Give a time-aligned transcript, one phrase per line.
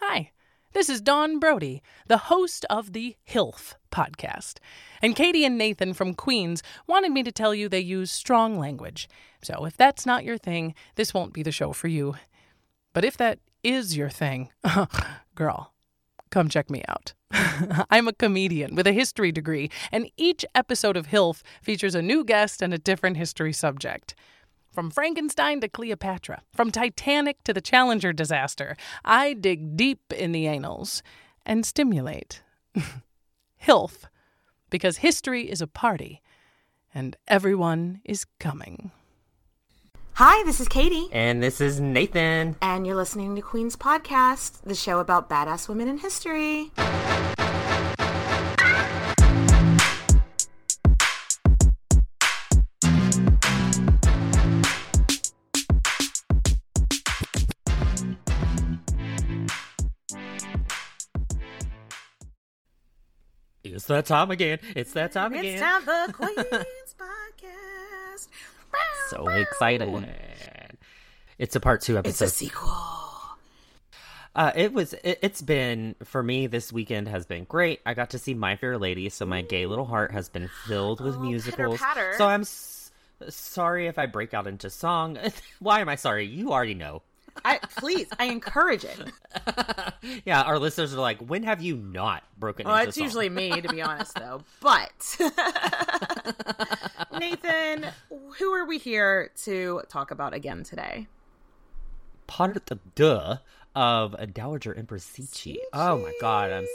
[0.00, 0.30] Hi,
[0.74, 4.58] this is Don Brody, the host of the HILF podcast.
[5.00, 9.08] And Katie and Nathan from Queens wanted me to tell you they use strong language.
[9.42, 12.16] So if that's not your thing, this won't be the show for you.
[12.92, 14.50] But if that is your thing,
[15.34, 15.72] girl,
[16.30, 17.14] come check me out.
[17.90, 22.22] I'm a comedian with a history degree, and each episode of HILF features a new
[22.22, 24.14] guest and a different history subject.
[24.76, 30.46] From Frankenstein to Cleopatra, from Titanic to the Challenger disaster, I dig deep in the
[30.46, 31.02] annals
[31.46, 32.42] and stimulate.
[33.66, 34.04] HILF,
[34.68, 36.20] because history is a party
[36.94, 38.90] and everyone is coming.
[40.12, 41.08] Hi, this is Katie.
[41.10, 42.56] And this is Nathan.
[42.60, 46.70] And you're listening to Queen's Podcast, the show about badass women in history.
[63.76, 64.58] It's that time again.
[64.74, 65.44] It's that time again.
[65.44, 68.28] It's time for Queen's Podcast.
[69.10, 70.06] so excited.
[71.38, 72.24] It's a part two It's episode.
[72.24, 72.72] a sequel.
[74.34, 74.94] Uh, it was.
[75.04, 76.46] It, it's been for me.
[76.46, 77.80] This weekend has been great.
[77.86, 81.00] I got to see My Fair Lady, so my gay little heart has been filled
[81.02, 81.80] with Oh, musicals.
[82.18, 82.90] So I'm s-
[83.28, 85.18] sorry if I break out into song.
[85.58, 86.26] Why am I sorry?
[86.26, 87.02] You already know.
[87.44, 89.00] I, please, I encourage it.
[90.24, 93.68] Yeah, our listeners are like, when have you not broken Well, it's usually me, to
[93.68, 94.42] be honest, though.
[94.60, 95.16] But,
[97.18, 97.86] Nathan,
[98.38, 101.08] who are we here to talk about again today?
[102.26, 103.36] part of the duh
[103.74, 105.56] of a Dowager Empress Cixi.
[105.72, 106.66] Oh my god, I'm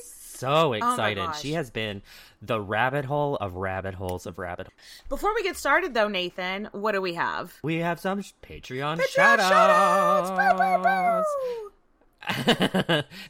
[0.42, 1.24] so oh excited.
[1.24, 1.42] gosh.
[1.42, 2.02] she has been
[2.42, 4.68] the rabbit hole of rabbit holes of rabbit.
[4.68, 5.10] Holes.
[5.10, 7.54] Before we get started, though, Nathan, what do we have?
[7.64, 10.32] We have some Patreon, Patreon shout shout-outs!
[10.32, 11.24] Boo, boo, boo!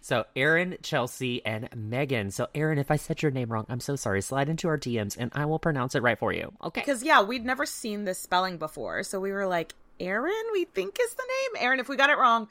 [0.01, 2.31] so Aaron, Chelsea, and Megan.
[2.31, 4.21] So Aaron, if I said your name wrong, I'm so sorry.
[4.21, 6.51] Slide into our DMs and I will pronounce it right for you.
[6.63, 6.81] Okay.
[6.81, 10.97] Because yeah, we'd never seen this spelling before, so we were like, Aaron, we think
[11.01, 11.63] is the name.
[11.63, 12.47] Aaron, if we got it wrong,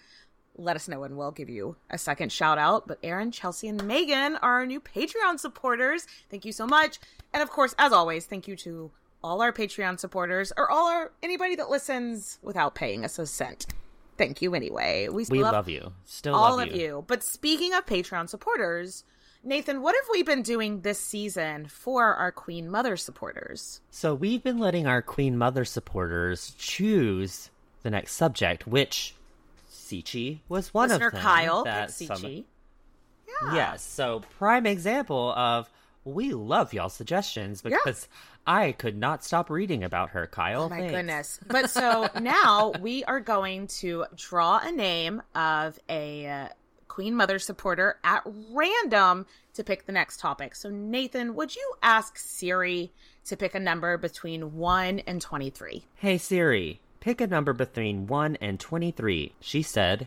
[0.56, 2.86] let us know and we'll give you a second shout out.
[2.86, 6.06] But Aaron, Chelsea, and Megan are our new Patreon supporters.
[6.30, 6.98] Thank you so much.
[7.32, 8.90] And of course, as always, thank you to
[9.22, 13.66] all our Patreon supporters or all our anybody that listens without paying us a cent.
[14.16, 15.08] Thank you anyway.
[15.08, 15.92] We, we love, you.
[16.04, 17.04] Still all love of you.
[17.06, 19.04] But speaking of Patreon supporters,
[19.42, 23.80] Nathan, what have we been doing this season for our Queen Mother supporters?
[23.90, 27.50] So we've been letting our Queen Mother supporters choose
[27.82, 29.14] the next subject, which
[29.90, 31.22] Cixi was one Listener of them.
[31.22, 32.44] Kyle that picked some- Cixi.
[33.54, 33.82] Yes.
[33.82, 35.70] So prime example of
[36.04, 37.76] we love y'all suggestions Yeah.
[37.84, 38.06] because
[38.46, 40.64] I could not stop reading about her, Kyle.
[40.64, 40.92] Oh my Thanks.
[40.92, 41.40] goodness.
[41.46, 46.48] But so now we are going to draw a name of a uh,
[46.88, 50.54] Queen Mother supporter at random to pick the next topic.
[50.54, 52.92] So, Nathan, would you ask Siri
[53.26, 55.84] to pick a number between 1 and 23?
[55.94, 59.32] Hey Siri, pick a number between one and twenty-three.
[59.40, 60.06] She said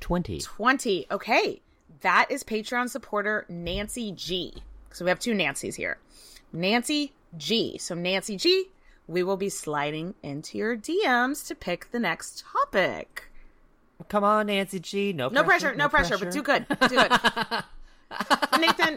[0.00, 0.40] twenty.
[0.40, 1.06] 20.
[1.10, 1.60] Okay.
[2.00, 4.54] That is Patreon supporter Nancy G.
[4.90, 5.98] So we have two Nancys here.
[6.52, 7.78] Nancy G.
[7.78, 8.66] So, Nancy G,
[9.06, 13.24] we will be sliding into your DMs to pick the next topic.
[14.08, 15.12] Come on, Nancy G.
[15.12, 16.66] No, No pressure, no pressure, but do good.
[16.68, 17.12] Do good.
[18.60, 18.96] Nathan,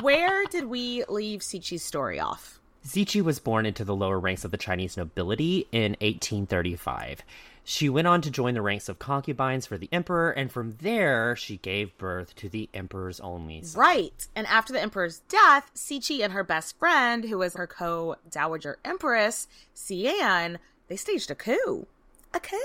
[0.00, 2.58] where did we leave Cixi's story off?
[2.84, 7.22] Cixi was born into the lower ranks of the Chinese nobility in 1835.
[7.64, 11.36] She went on to join the ranks of concubines for the emperor, and from there,
[11.36, 13.80] she gave birth to the emperor's only son.
[13.80, 14.26] Right.
[14.34, 18.78] And after the emperor's death, Cixi and her best friend, who was her co dowager
[18.84, 19.46] empress,
[19.76, 20.58] Cian,
[20.88, 21.86] they staged a coup.
[22.34, 22.56] A coup.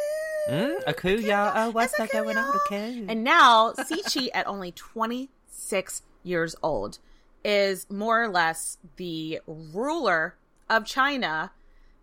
[0.50, 1.52] Mm, a coup, yeah.
[1.56, 2.52] Oh, what's a that going on?
[2.54, 2.92] coup, Okay.
[2.94, 3.06] y'all.
[3.12, 6.98] And now, Cixi, at only 26 years old,
[7.44, 10.36] is more or less the ruler
[10.70, 11.52] of China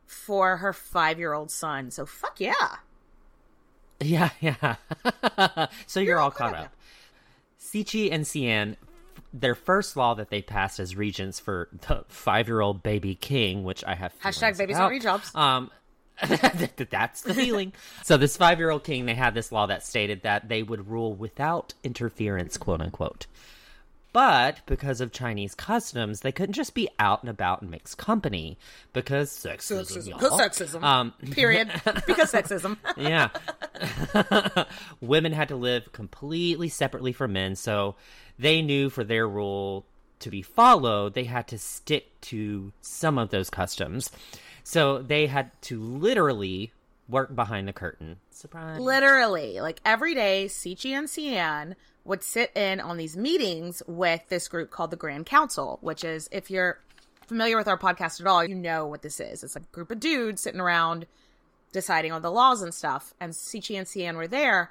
[0.07, 1.91] for her five year old son.
[1.91, 2.77] So, fuck yeah.
[4.01, 4.77] Yeah, yeah.
[5.87, 6.75] so you're, all caught up.
[7.61, 8.77] Cixi and Cian,
[9.33, 13.95] their first law that they passed as regents for the five-year-old baby king, which I
[13.95, 15.35] have Hashtag babies about, read jobs.
[15.35, 15.71] Um,
[16.29, 17.73] That's the feeling.
[18.05, 21.75] so this five-year-old king, they had this law that stated that they would rule without
[21.83, 23.27] interference, quote unquote.
[24.15, 28.57] But because of Chinese customs, they couldn't just be out and about and mix company
[28.93, 30.07] because sexism.
[30.07, 30.21] y'all.
[30.21, 30.85] Because sexism.
[30.85, 31.69] Um, Period.
[32.07, 32.77] because sexism.
[32.97, 33.31] yeah.
[35.01, 37.97] Women had to live completely separately from men, so
[38.39, 39.85] they knew for their rule
[40.21, 44.13] to be followed, they had to stick to some of those customs.
[44.63, 46.73] So they had to literally
[47.09, 48.19] work behind the curtain.
[48.31, 48.79] Surprise.
[48.79, 54.49] Literally, like every day, Cixi and Cian would sit in on these meetings with this
[54.49, 56.79] group called the Grand Council, which is, if you're
[57.27, 59.43] familiar with our podcast at all, you know what this is.
[59.43, 61.07] It's a group of dudes sitting around
[61.73, 63.15] deciding on the laws and stuff.
[63.21, 64.71] And Cixi and Cian were there,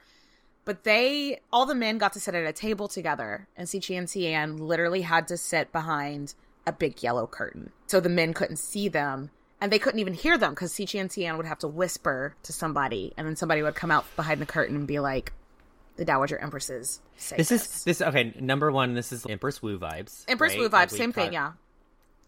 [0.63, 4.09] but they, all the men got to sit at a table together, and Cixi and
[4.09, 6.35] Cian literally had to sit behind
[6.65, 7.71] a big yellow curtain.
[7.87, 9.31] So the men couldn't see them.
[9.59, 12.53] And they couldn't even hear them because Cixi and Cian would have to whisper to
[12.53, 15.31] somebody, and then somebody would come out behind the curtain and be like,
[15.95, 18.33] "The Dowager Empresses say This this." is this okay.
[18.39, 20.25] Number one, this is Empress Wu vibes.
[20.27, 20.59] Empress right?
[20.61, 21.53] Wu vibes, we same thing, yeah.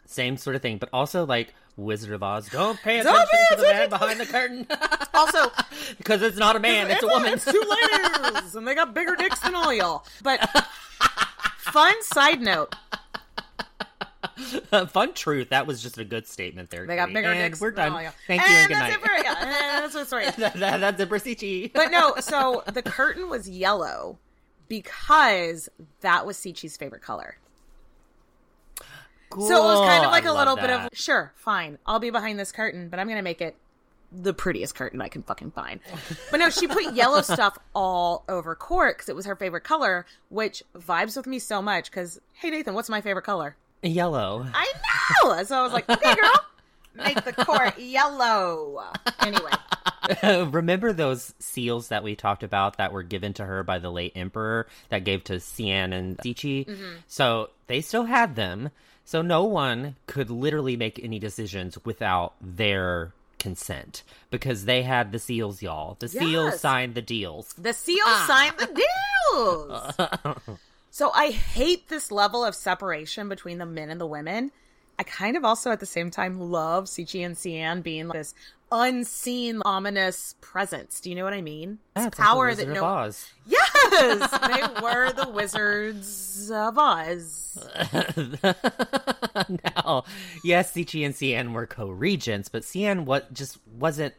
[0.06, 2.48] Same sort of thing, but also like Wizard of Oz.
[2.50, 4.68] Don't pay Don't attention pay to the man behind the curtain
[5.14, 5.52] Also,
[5.98, 7.34] because it's not a man; it's, a woman.
[7.34, 10.06] It's two layers, and they got bigger dicks than all y'all.
[10.22, 10.48] But
[11.58, 12.76] fun side note:
[14.90, 15.50] Fun truth.
[15.50, 16.86] That was just a good statement there.
[16.86, 17.62] they got bigger and dicks.
[17.62, 17.92] We're done.
[17.92, 18.14] Oh, all y'all.
[18.28, 19.22] Thank and you and good that's night.
[19.96, 21.72] It for, yeah, that's that, that, that's a Brasici.
[21.74, 24.18] But no, so the curtain was yellow
[24.68, 25.70] because
[26.02, 27.38] that was Cixi's favorite color.
[29.30, 29.48] Cool.
[29.48, 32.10] So it was kind of like a a little bit of sure, fine, I'll be
[32.10, 33.56] behind this curtain, but I'm gonna make it
[34.12, 35.80] the prettiest curtain I can fucking find.
[36.32, 40.06] But no, she put yellow stuff all over court because it was her favorite color,
[40.30, 41.92] which vibes with me so much.
[41.92, 43.56] Because hey, Nathan, what's my favorite color?
[43.86, 44.46] Yellow.
[44.54, 44.72] I
[45.24, 45.44] know.
[45.44, 46.46] So I was like, okay, girl,
[46.96, 48.84] make the court yellow.
[49.20, 49.52] Anyway,
[50.52, 54.14] Remember those seals that we talked about that were given to her by the late
[54.16, 56.66] emperor that gave to Cian and Cixi?
[56.68, 56.96] Mm-hmm.
[57.08, 58.72] So they still had them.
[59.04, 65.20] So no one could literally make any decisions without their consent because they had the
[65.20, 65.96] seals, y'all.
[66.00, 67.54] The seals signed the deals.
[67.54, 68.84] the seal signed the
[69.32, 70.58] deals.
[70.96, 74.54] so I hate this level of separation between the men and the women.
[74.98, 78.34] I kind of also at the same time love Cixi and Cian being like this
[78.72, 81.02] unseen ominous presence.
[81.02, 81.80] Do you know what I mean?
[81.98, 83.30] Yeah, it's like the power that of no Oz.
[83.46, 87.60] Yes, they were the wizards of Oz.
[89.66, 90.06] now,
[90.46, 94.14] yes, Cixi and Cian were co-regents, but Cian what just wasn't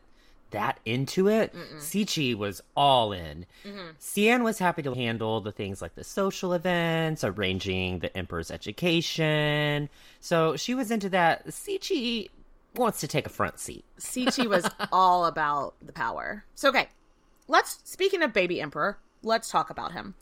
[0.50, 1.54] that into it.
[1.78, 3.46] Cixi was all in.
[3.64, 3.90] Mm-hmm.
[4.00, 9.88] Cian was happy to handle the things like the social events, arranging the emperor's education.
[10.20, 11.46] So she was into that.
[11.48, 12.30] Cixi
[12.74, 13.84] wants to take a front seat.
[13.98, 16.44] Cixi was all about the power.
[16.54, 16.88] So okay,
[17.48, 20.14] let's speaking of baby emperor, let's talk about him.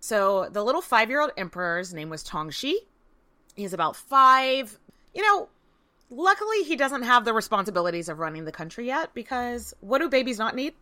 [0.00, 2.74] So the little five-year-old emperor's name was Tongzhi.
[3.54, 4.78] He's about five.
[5.14, 5.48] You know,
[6.10, 10.38] luckily he doesn't have the responsibilities of running the country yet because what do babies
[10.38, 10.74] not need?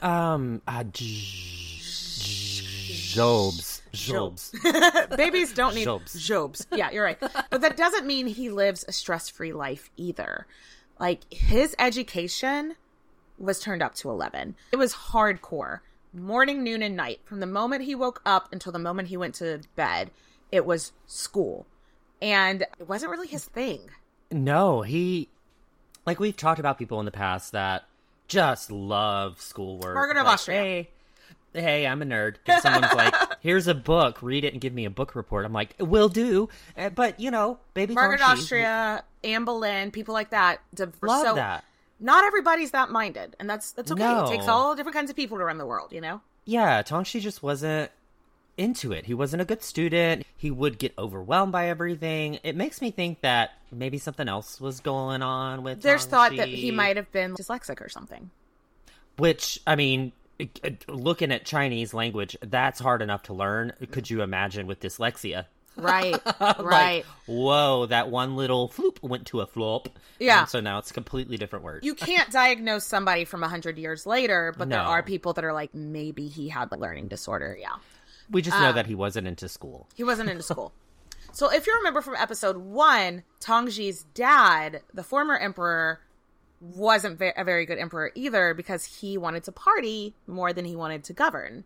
[0.00, 1.80] Um, uh, j-
[3.08, 3.82] Jobs.
[3.92, 4.54] Jobs.
[5.16, 6.14] Babies don't need Jobs.
[6.24, 6.66] jobs.
[6.70, 7.18] Yeah, you're right.
[7.50, 10.46] But that doesn't mean he lives a stress-free life either.
[11.00, 12.74] Like his education
[13.38, 14.56] was turned up to 11.
[14.72, 15.80] It was hardcore.
[16.12, 17.20] Morning, noon, and night.
[17.24, 20.10] From the moment he woke up until the moment he went to bed,
[20.52, 21.66] it was school.
[22.20, 23.80] And it wasn't really his thing.
[24.30, 25.28] No, he
[26.06, 27.84] like we've talked about people in the past that
[28.28, 29.94] just love schoolwork.
[29.94, 30.60] Margaret of Austria.
[30.60, 30.88] Hey,
[31.54, 32.36] hey, I'm a nerd.
[32.46, 35.52] If someone's like, "Here's a book, read it and give me a book report," I'm
[35.52, 40.30] like, it "Will do." Uh, But you know, baby Margaret Austria, Anne Boleyn, people like
[40.30, 40.60] that.
[41.02, 41.64] love so that.
[42.00, 44.02] Not everybody's that minded, and that's that's okay.
[44.02, 44.24] No.
[44.26, 46.20] It takes all different kinds of people to run the world, you know.
[46.44, 47.90] Yeah, Tongzhi just wasn't
[48.58, 49.06] into it.
[49.06, 50.24] He wasn't a good student.
[50.36, 52.38] He would get overwhelmed by everything.
[52.42, 55.80] It makes me think that maybe something else was going on with.
[55.82, 58.30] There's thought that he might have been dyslexic or something.
[59.16, 60.12] Which I mean,
[60.86, 63.72] looking at Chinese language, that's hard enough to learn.
[63.90, 65.46] Could you imagine with dyslexia?
[65.76, 67.04] Right, Like, right.
[67.26, 69.88] whoa, that one little floop went to a flop.
[70.18, 70.40] Yeah.
[70.40, 71.84] And so now it's a completely different word.
[71.84, 75.52] you can't diagnose somebody from a hundred years later, but there are people that are
[75.52, 77.56] like, maybe he had the learning disorder.
[77.60, 77.76] Yeah,
[78.30, 79.88] we just uh, know that he wasn't into school.
[79.94, 80.72] he wasn't into school.
[81.32, 86.00] So if you remember from episode one, Tongzhi's dad, the former emperor,
[86.60, 91.04] wasn't a very good emperor either because he wanted to party more than he wanted
[91.04, 91.64] to govern,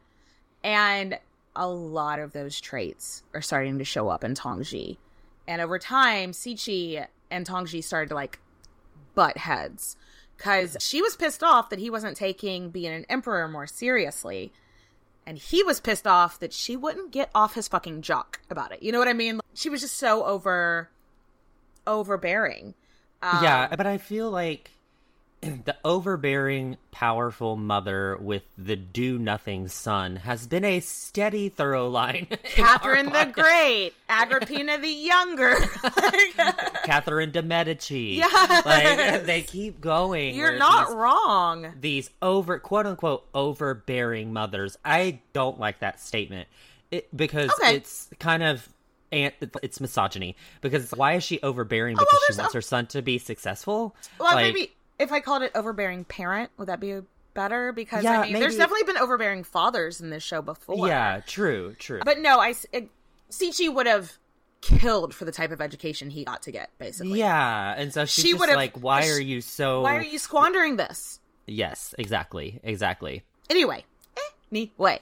[0.63, 1.19] and
[1.57, 4.99] a lot of those traits are starting to show up in Tongzhi.
[5.47, 8.39] And over time, Cixi and Tongzhi started to like
[9.15, 9.97] butt heads
[10.37, 14.53] because she was pissed off that he wasn't taking being an emperor more seriously.
[15.27, 18.83] And he was pissed off that she wouldn't get off his fucking jock about it.
[18.83, 19.41] You know what I mean?
[19.55, 20.91] She was just so over
[21.87, 22.75] overbearing.
[23.23, 24.71] Um, yeah, but I feel like
[25.65, 32.27] the overbearing, powerful mother with the do nothing son has been a steady thorough line.
[32.45, 33.25] Catherine the.
[33.33, 35.55] Great, Agrippina the Younger.
[36.85, 38.17] Catherine de Medici.
[38.19, 38.65] Yes.
[38.67, 40.35] Like they keep going.
[40.35, 41.67] You're not these- wrong.
[41.81, 44.77] these over quote unquote overbearing mothers.
[44.85, 46.49] I don't like that statement
[46.91, 47.77] it, because Okay.
[47.77, 48.69] it's kind of
[49.11, 49.33] and
[49.63, 52.87] it's misogyny because why is she overbearing Oh, well, because she wants a- her son
[52.89, 53.95] to be successful?
[54.19, 57.01] Well, Like, maybe if I called it overbearing parent, would that be
[57.35, 57.73] better?
[57.73, 60.87] Because Yeah, I mean, there's definitely been overbearing fathers in this show before.
[60.87, 62.01] Yeah, true, true.
[62.05, 62.89] But no, I it,
[63.31, 64.19] Cixi would have
[64.61, 67.19] killed for the type of education he got to get, basically.
[67.19, 70.77] yeah, and so she's She would've- like, "Why are you so?" Why are you squandering
[70.77, 71.21] this?
[71.47, 73.25] Yes, exactly, exactly.
[73.51, 73.85] Anyway,
[74.51, 75.01] anyway,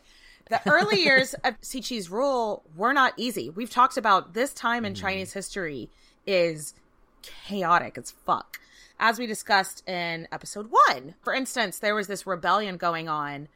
[0.49, 3.51] the early years of Cixi's rule were not easy.
[3.51, 5.03] We've talked about this time in mm-hmm.
[5.03, 5.91] Chinese history
[6.27, 6.75] is
[7.23, 8.59] chaotic as fuck.
[9.03, 13.49] As we discussed in episode one, for instance, there was this rebellion going on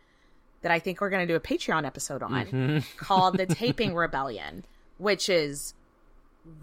[0.63, 2.79] that I think we're going to do a Patreon episode on mm-hmm.
[2.97, 4.65] called the Taiping Rebellion,
[4.97, 5.75] which is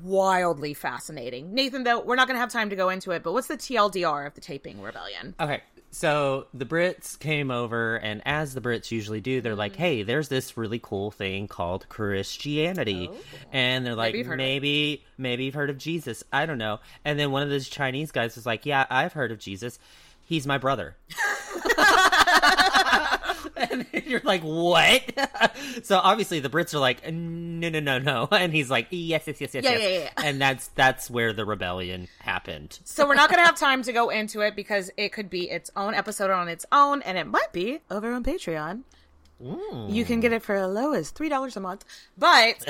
[0.01, 1.53] wildly fascinating.
[1.53, 3.57] Nathan, though, we're not going to have time to go into it, but what's the
[3.57, 5.35] TLDR of the Taiping Rebellion?
[5.39, 5.61] Okay,
[5.91, 9.59] so the Brits came over, and as the Brits usually do, they're Mm-hmm.
[9.59, 13.09] like, "Hey, there's this really cool thing called Christianity,"
[13.51, 14.17] and they're like, Oh.
[14.17, 14.43] you've heard of it.
[14.43, 16.23] "Maybe, maybe you've heard of Jesus.
[16.31, 19.31] I don't know." And then one of those Chinese guys was like, "Yeah, I've heard
[19.31, 19.79] of Jesus.
[20.25, 20.95] He's my brother."
[23.71, 25.03] and you're like, "What?"
[25.83, 29.39] so obviously the Brits are like, "No, no, no, no," and he's like, "Yes, yes,
[29.41, 30.09] yes, yes, Yeah, yes." yeah, yeah.
[30.29, 32.79] And that's that's where the rebellion happened.
[32.85, 35.49] So we're not going to have time to go into it because it could be
[35.49, 38.83] its own episode on its own, and it might be over on Patreon.
[39.89, 41.83] You can get it for as low as three dollars a month.
[42.17, 42.63] But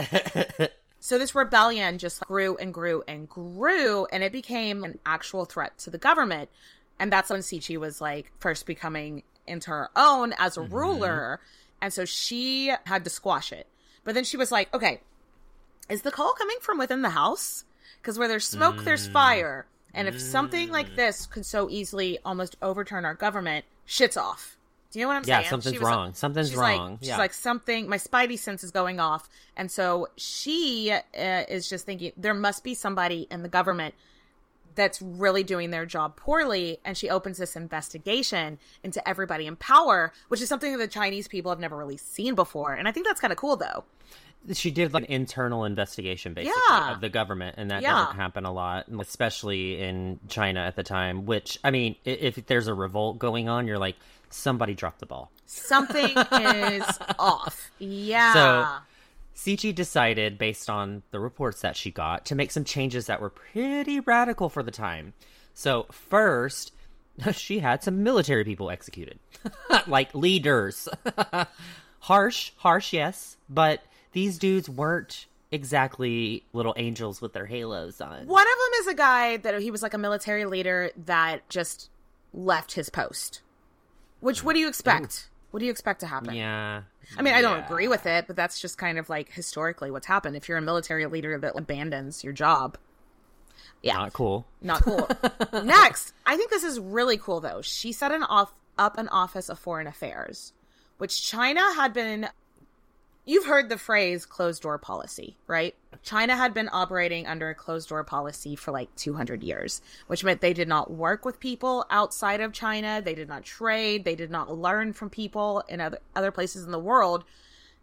[0.99, 5.77] so this rebellion just grew and grew and grew, and it became an actual threat
[5.79, 6.49] to the government.
[6.99, 10.73] And that's when Cixi was like first becoming into her own as a mm-hmm.
[10.73, 11.39] ruler,
[11.81, 13.67] and so she had to squash it.
[14.03, 15.01] But then she was like, "Okay,
[15.89, 17.65] is the call coming from within the house?
[18.01, 19.11] Because where there's smoke, there's mm.
[19.11, 19.65] fire.
[19.93, 20.95] And if something like mm.
[20.95, 24.57] this could so easily almost overturn our government, shit's off.
[24.91, 25.49] Do you know what I'm Yeah, saying?
[25.49, 26.13] something's was like- wrong.
[26.13, 26.91] Something's wrong.
[26.91, 27.87] Like, she's like something.
[27.87, 32.63] My spidey sense is going off, and so she uh, is just thinking there must
[32.63, 33.95] be somebody in the government
[34.75, 40.11] that's really doing their job poorly and she opens this investigation into everybody in power
[40.29, 42.73] which is something that the chinese people have never really seen before.
[42.73, 43.83] And i think that's kind of cool though.
[44.53, 46.93] She did like an internal investigation basically Yeah.
[46.93, 47.91] of the government and that Yeah.
[47.93, 52.67] doesn't happen a lot especially in china at the time which i mean if there's
[52.67, 53.95] a revolt going on you're like
[54.29, 55.29] somebody dropped the ball.
[55.45, 56.85] Something is
[57.19, 57.69] off.
[57.79, 58.33] Yeah.
[58.33, 58.83] So-
[59.35, 63.29] Cixi decided, based on the reports that she got, to make some changes that were
[63.29, 65.13] pretty radical for the time.
[65.53, 66.73] So, first,
[67.33, 69.19] she had some military people executed,
[69.87, 70.87] like leaders.
[71.99, 78.25] harsh, harsh, yes, but these dudes weren't exactly little angels with their halos on.
[78.25, 81.89] one of them is a guy that he was like a military leader that just
[82.33, 83.41] left his post
[84.21, 86.81] which what do you expect what do you expect to happen Yeah.
[87.17, 87.65] I mean, I don't Yeah.
[87.65, 90.35] agree with it, but that's just kind of like historically what's happened.
[90.35, 92.77] If you're a military leader that abandons your job,
[93.83, 94.45] yeah, Not cool.
[94.61, 95.07] not cool.
[95.63, 97.61] Next, I think this is really cool though.
[97.61, 100.53] She set an off up an office of foreign affairs,
[100.97, 102.29] which China had been.
[103.23, 105.75] You've heard the phrase closed door policy, right?
[106.01, 110.41] China had been operating under a closed door policy for like 200 years, which meant
[110.41, 112.99] they did not work with people outside of China.
[113.03, 114.05] They did not trade.
[114.05, 117.23] They did not learn from people in other, other places in the world.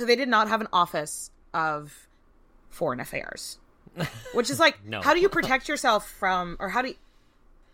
[0.01, 2.09] So they did not have an office of
[2.69, 3.59] foreign affairs,
[4.35, 5.01] which is like, No.
[5.03, 6.95] how do you protect yourself from, or how do you,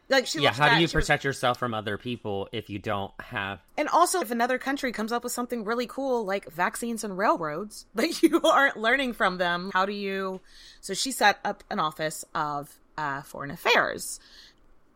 [0.09, 2.79] like, she Yeah, how do you she was- protect yourself from other people if you
[2.79, 7.03] don't have and also, if another country comes up with something really cool like vaccines
[7.05, 10.41] and railroads, but you aren't learning from them, how do you?
[10.81, 14.21] So she set up an office of uh, foreign affairs.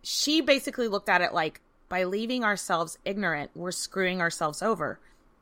[0.03, 5.01] She basically looked at it like by leaving ourselves ignorant, we're screwing ourselves over.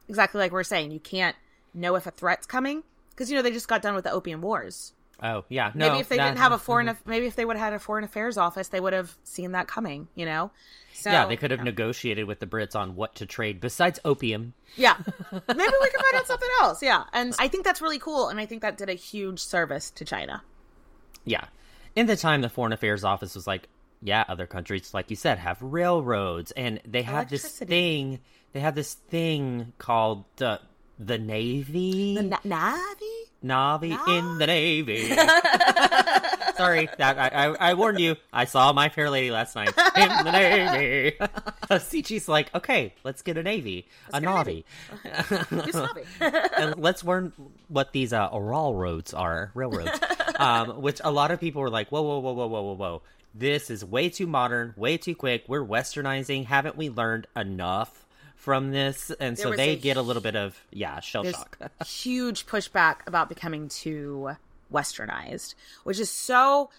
[0.09, 1.37] Exactly like we're saying, you can't
[1.75, 4.41] know if a threat's coming because you know they just got done with the opium
[4.41, 4.93] wars.
[5.23, 5.73] Oh, yeah.
[5.75, 5.89] No.
[5.89, 7.79] maybe if they didn't have a foreign, aff- maybe if they would have had a
[7.79, 10.09] foreign affairs office, they would have seen that coming.
[10.15, 10.51] You know.
[10.93, 14.55] So, yeah, they could have negotiated with the Brits on what to trade besides opium.
[14.77, 14.97] Yeah.
[15.33, 16.83] Maybe we can find out something else.
[16.83, 17.05] Yeah.
[17.13, 18.29] And I think that's really cool.
[18.29, 20.43] And I think that did a huge service to China.
[21.27, 21.45] Yeah.
[21.95, 23.69] In the time, the Foreign Affairs Office was like
[24.03, 28.21] yeah, other countries, like you said, have railroads, and they have this thing.
[28.53, 30.59] They have this thing called uh,
[30.99, 32.15] the Navy.
[32.15, 33.26] The na- Navy?
[33.45, 35.09] Navi in the Navy.
[36.57, 38.17] Sorry, that I, I I warned you.
[38.33, 41.17] I saw My Fair Lady last night in the Navy.
[41.71, 44.65] Cixi's like, okay, let's get a navy, a get a Navi,
[46.57, 47.33] and let's learn
[47.69, 50.01] what these uh, oral roads are, railroads.
[50.39, 53.03] um, which a lot of people were like, whoa, whoa, whoa, whoa, whoa, whoa, whoa.
[53.35, 55.45] This is way too modern, way too quick.
[55.47, 56.47] We're westernizing.
[56.47, 58.06] Haven't we learned enough
[58.47, 59.11] from this?
[59.19, 61.59] And so they a get a little bit of yeah shell shock.
[61.85, 64.31] huge pushback about becoming too
[64.73, 66.71] westernized, which is so.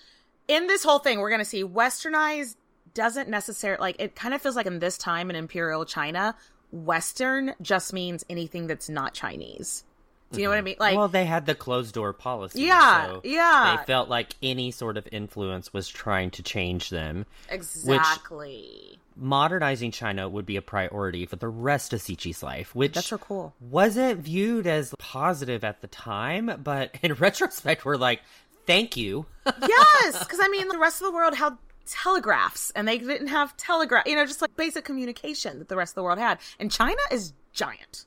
[0.47, 2.55] In this whole thing, we're going to see westernized
[2.93, 6.35] doesn't necessarily like it kind of feels like in this time in imperial China,
[6.71, 9.83] western just means anything that's not Chinese.
[10.31, 10.65] Do you know what I mm-hmm.
[10.65, 10.75] mean?
[10.79, 12.61] Like well, they had the closed door policy.
[12.61, 13.75] Yeah, so yeah.
[13.77, 17.25] They felt like any sort of influence was trying to change them.
[17.49, 18.99] exactly.
[19.17, 23.17] Modernizing China would be a priority for the rest of Cixi's life, which That's so
[23.17, 23.53] cool.
[23.59, 28.21] wasn't viewed as positive at the time, but in retrospect, we're like,
[28.65, 29.25] thank you.
[29.45, 33.55] yes, because I mean, the rest of the world had telegraphs, and they didn't have
[33.57, 34.05] telegraph.
[34.05, 36.39] You know, just like basic communication that the rest of the world had.
[36.59, 38.05] And China is giant,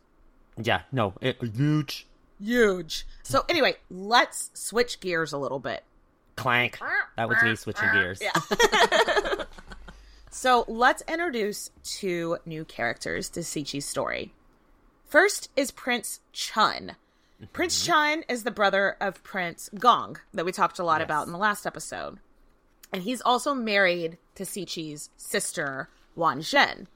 [0.62, 2.06] yeah, no, it, huge.
[2.40, 3.06] huge.
[3.22, 5.84] So anyway, let's switch gears a little bit.
[6.36, 6.78] Clank.
[7.16, 8.20] That was me switching gears.
[8.22, 8.32] Yeah.
[10.30, 14.32] So let's introduce two new characters to Cixi's story.
[15.04, 16.96] First is Prince Chun.
[17.52, 21.06] Prince Chun is the brother of Prince Gong that we talked a lot Yes.
[21.06, 22.18] about in the last episode.
[22.92, 26.86] And he's also married to Cixi's sister, Wan Zhen.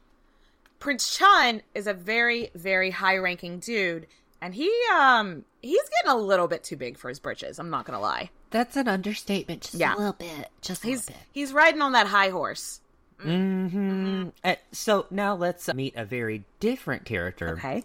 [0.78, 4.06] Prince Chun is a very, very high ranking dude,
[4.40, 7.86] and he um he's getting a little bit too big for his britches, I'm not
[7.86, 8.30] gonna lie.
[8.50, 9.62] That's an understatement.
[9.62, 9.94] Just Yeah.
[9.94, 10.50] a little bit.
[10.60, 11.28] Just a He's little bit.
[11.32, 12.80] he's riding on that high horse.
[13.20, 17.50] Hmm Uh, so now let's meet a very different character.
[17.58, 17.84] Okay.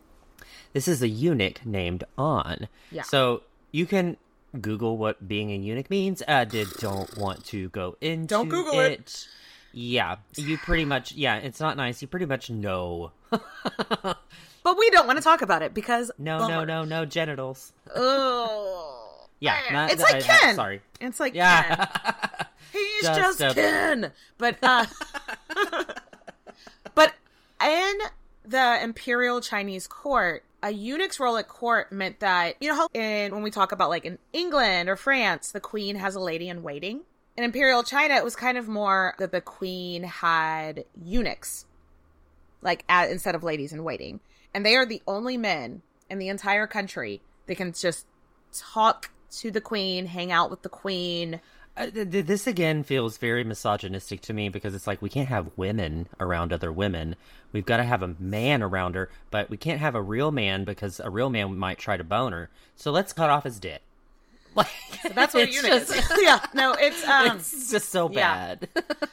[0.74, 2.67] This is a eunuch named An.
[2.91, 3.04] Yeah.
[3.04, 4.17] So you can
[4.60, 6.21] Google what being a eunuch means.
[6.27, 8.91] I did don't want to go into Don't Google it.
[8.99, 9.27] it.
[9.71, 11.12] Yeah, you pretty much.
[11.12, 12.01] Yeah, it's not nice.
[12.01, 13.12] You pretty much know.
[14.62, 17.71] But we don't want to talk about it because No, no, no, no genitals.
[17.95, 19.25] Oh.
[19.39, 20.56] Yeah, not, it's like I- I- Ken.
[20.56, 20.82] sorry.
[20.99, 21.88] It's like Ken.
[22.99, 24.12] He's Just just, Ken.
[24.38, 24.85] But uh
[26.95, 27.13] But
[27.63, 27.99] in
[28.45, 33.33] the imperial Chinese court, a eunuch's role at court meant that you know how in
[33.33, 36.63] when we talk about like in England or France, the queen has a lady in
[36.63, 37.01] waiting.
[37.38, 41.65] In imperial China, it was kind of more that the queen had eunuchs,
[42.62, 44.19] like at, instead of ladies in waiting,
[44.53, 48.05] and they are the only men in the entire country that can just
[48.51, 51.39] talk to the queen, hang out with the queen.
[51.77, 55.29] Uh, th- th- this again feels very misogynistic to me because it's like we can't
[55.29, 57.15] have women around other women.
[57.51, 60.65] We've got to have a man around her, but we can't have a real man
[60.65, 62.49] because a real man might try to bone her.
[62.75, 63.82] So let's cut off his dick.
[64.55, 64.67] Like
[65.13, 66.12] That's what eunuch just, is.
[66.21, 68.55] yeah, no, it's um, it's just so yeah.
[68.55, 68.69] bad.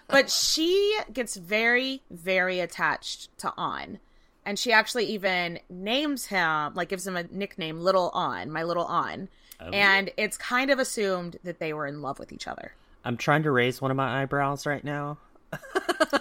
[0.09, 4.01] but she gets very, very attached to An.
[4.47, 8.89] And she actually even names him, like gives him a nickname, Little An, my little
[8.89, 9.29] An.
[9.61, 9.71] Oh.
[9.71, 12.73] And it's kind of assumed that they were in love with each other.
[13.05, 15.19] I'm trying to raise one of my eyebrows right now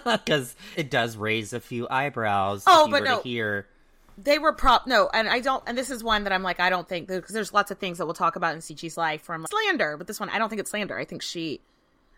[0.05, 2.63] because it does raise a few eyebrows.
[2.67, 3.17] Oh, if you but were no.
[3.17, 3.67] to hear.
[4.17, 6.69] They were prop no, and I don't, and this is one that I'm like, I
[6.69, 9.45] don't think because there's lots of things that we'll talk about in Cixi's life from
[9.49, 10.97] slander, but this one I don't think it's slander.
[10.97, 11.59] I think she,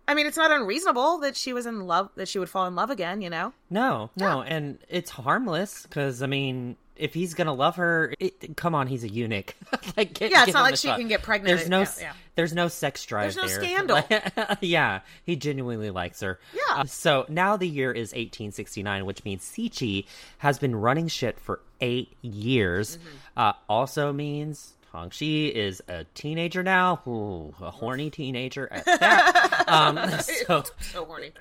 [0.08, 2.76] I mean, it's not unreasonable that she was in love, that she would fall in
[2.76, 3.52] love again, you know?
[3.72, 8.76] No, no, and it's harmless because I mean, if he's gonna love her, it, come
[8.76, 9.56] on, he's a eunuch.
[9.98, 11.00] like, get, Yeah, it's not like she shot.
[11.00, 11.58] can get pregnant.
[11.58, 12.14] There's no, Yeah, yeah.
[12.36, 13.34] there's no sex drive.
[13.34, 13.64] There's no there.
[13.64, 14.58] scandal.
[14.62, 16.40] Yeah, he genuinely likes her.
[16.54, 16.82] Yeah.
[16.82, 20.06] Uh, so now the year is 1869, which means Cixi
[20.40, 22.98] has been running shit for eight years.
[22.98, 23.08] Mm-hmm.
[23.38, 27.02] Uh, also means Tongzhi is a teenager now.
[27.08, 29.64] Ooh, a horny teenager at that.
[29.68, 31.32] um, so So horny.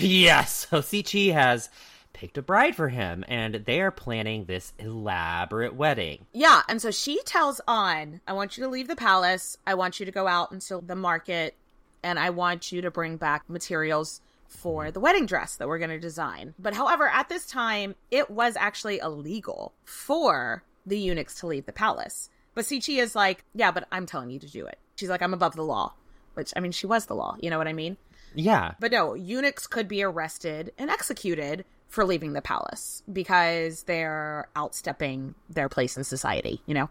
[0.00, 1.68] yeah, so Cixi has
[2.16, 6.24] picked a bride for him, and they are planning this elaborate wedding.
[6.32, 9.58] Yeah, and so she tells An, I want you to leave the palace.
[9.66, 11.54] I want you to go out into the market,
[12.02, 14.92] and I want you to bring back materials for mm-hmm.
[14.92, 16.54] the wedding dress that we're going to design.
[16.58, 21.72] But however, at this time, it was actually illegal for the eunuchs to leave the
[21.72, 22.30] palace.
[22.54, 24.78] But Cixi is like, yeah, but I'm telling you to do it.
[24.94, 25.92] She's like, I'm above the law.
[26.32, 27.36] Which, I mean, she was the law.
[27.40, 27.98] You know what I mean?
[28.34, 34.48] Yeah, But no, eunuchs could be arrested and executed for leaving the palace because they're
[34.56, 36.88] outstepping their place in society, you know?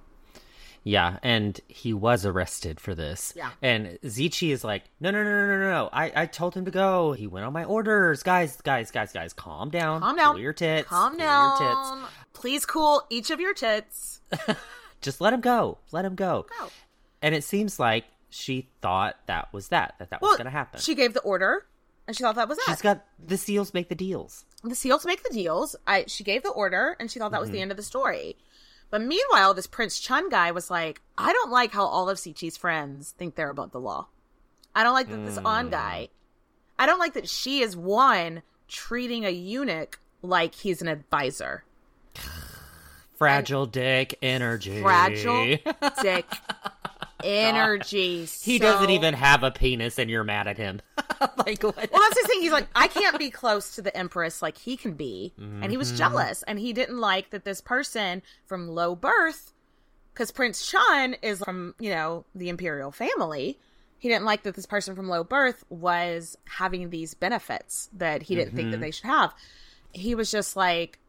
[0.87, 3.33] Yeah, and he was arrested for this.
[3.35, 3.49] Yeah.
[3.63, 5.89] And Cixi is like, no, no, no, no, no, no, no.
[5.91, 7.13] I, I told him to go.
[7.13, 8.21] He went on my orders.
[8.21, 10.01] Guys, guys, guys, guys, calm down.
[10.01, 10.33] Calm down.
[10.35, 10.87] Cool your tits.
[10.87, 11.59] Calm Cool your tits.
[11.89, 12.05] down.
[12.33, 14.21] Please cool each of your tits.
[15.01, 15.79] Just let him go.
[15.91, 16.45] Let him go.
[16.59, 16.67] Go.
[17.23, 20.79] And it seems like she thought that was that, that that was going to happen.
[20.81, 21.65] She gave the order,
[22.07, 22.65] and she thought that was that.
[22.67, 24.45] She's got the seals make the deals.
[24.63, 25.75] the seals make the deals.
[25.87, 27.53] I she gave the order, and she thought that was Mm-hmm.
[27.55, 28.37] the end of the story.
[28.91, 32.55] But meanwhile, this Prince Chun guy was like, I don't like how all of Cixi's
[32.55, 34.07] friends think they're above the law.
[34.75, 35.59] I don't like that this Mm.
[35.59, 36.09] An guy.
[36.77, 41.63] I don't like that she is one treating a eunuch like he's an advisor.
[43.17, 44.81] Fragile dick energy.
[44.81, 45.57] Fragile
[46.01, 46.25] dick
[47.25, 48.27] energy.
[48.41, 50.81] He So- doesn't even have a penis and you're mad at him.
[51.37, 51.75] like what?
[51.75, 52.41] Well, that's the thing.
[52.41, 55.33] He's like, I can't be close to the Empress like he can be.
[55.37, 55.97] And he was mm-hmm.
[55.97, 56.43] jealous.
[56.43, 59.53] And he didn't like that this person from low birth,
[60.13, 63.59] because Prince Chun is from, you know, the imperial family.
[63.97, 68.35] He didn't like that this person from low birth was having these benefits that he
[68.35, 69.07] didn't think that they mm-hmm.
[69.07, 69.33] should have.
[69.91, 70.99] He was just like,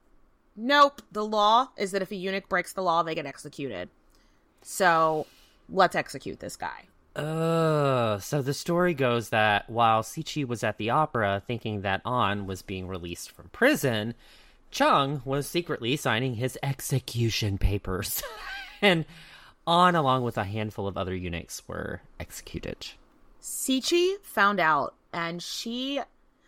[0.56, 3.90] nope, the law is that if a eunuch breaks the law, they get executed.
[4.62, 5.26] So
[5.68, 6.86] let's execute this guy.
[7.14, 12.46] Uh, so the story goes that while Cixi was at the opera thinking that An
[12.46, 14.14] was being released from prison,
[14.70, 18.22] Chun was secretly signing his execution papers.
[18.82, 19.06] and
[19.66, 22.88] An, along with a handful of other eunuchs, were executed.
[23.40, 26.00] Cixi found out, and she.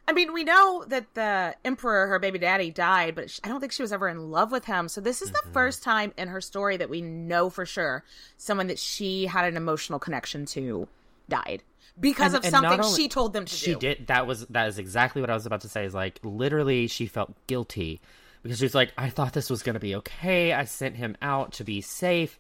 [0.09, 3.73] I mean, we know that the emperor, her baby daddy, died, but I don't think
[3.73, 4.89] she was ever in love with him.
[4.89, 5.49] So this is Mm-hmm.
[5.49, 8.03] the first time in her story that we know for sure
[8.39, 10.89] someone that she had an emotional connection to
[11.29, 11.63] died
[12.01, 13.79] because And- of and something only- she told them to She do.
[13.81, 14.07] did.
[14.07, 15.85] That was that is exactly what I was about to say.
[15.85, 18.01] Is like literally, she felt guilty
[18.43, 20.55] because she was like, I thought this was going to be okay.
[20.55, 22.39] I sent him out to be safe.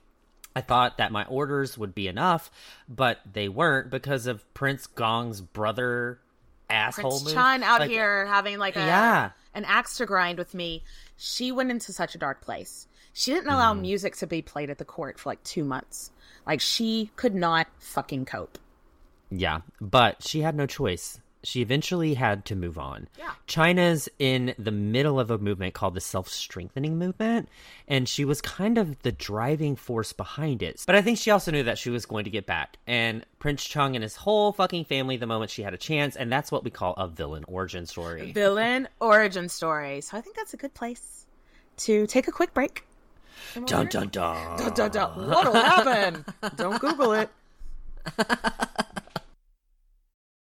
[0.56, 2.50] I thought that my orders would be enough,
[2.88, 6.18] but they weren't because of Prince Gong's brother
[6.70, 7.10] asshole.
[7.10, 7.36] Prince move.
[7.36, 9.30] Out Like, here having like a Yeah.
[9.54, 10.82] an axe to grind with me.
[11.16, 12.86] She went into such a dark place.
[13.12, 13.80] She didn't allow Mm.
[13.80, 16.10] music to be played at the court for like two months.
[16.46, 18.58] Like she could not fucking cope.
[19.30, 21.20] Yeah, but she had no choice.
[21.44, 23.08] She eventually had to move on.
[23.18, 23.30] Yeah.
[23.46, 27.48] China's in the middle of a movement called the self strengthening movement,
[27.86, 30.82] and she was kind of the driving force behind it.
[30.86, 32.76] But I think she also knew that she was going to get back.
[32.86, 36.30] And Prince Chun and his whole fucking family, the moment she had a chance, and
[36.32, 38.32] that's what we call a villain origin story.
[38.32, 40.00] villain origin story.
[40.00, 41.26] So I think that's a good place
[41.78, 42.84] to take a quick break.
[43.54, 44.58] Dun dun dun.
[44.58, 45.28] Dun, dun, dun.
[45.30, 46.24] What'll happen?
[46.56, 47.30] Don't Google it.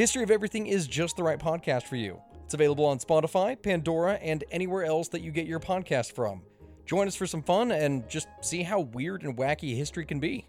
[0.00, 2.18] History of Everything is just the right podcast for you.
[2.46, 6.40] It's available on Spotify, Pandora, and anywhere else that you get your podcast from.
[6.86, 10.46] Join us for some fun and just see how weird and wacky history can be.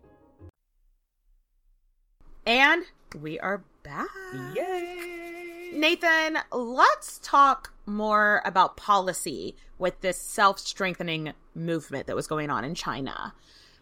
[2.46, 2.86] And
[3.20, 4.08] we are back.
[4.56, 5.72] Yay!
[5.74, 12.64] Nathan, let's talk more about policy with this self strengthening movement that was going on
[12.64, 13.34] in China.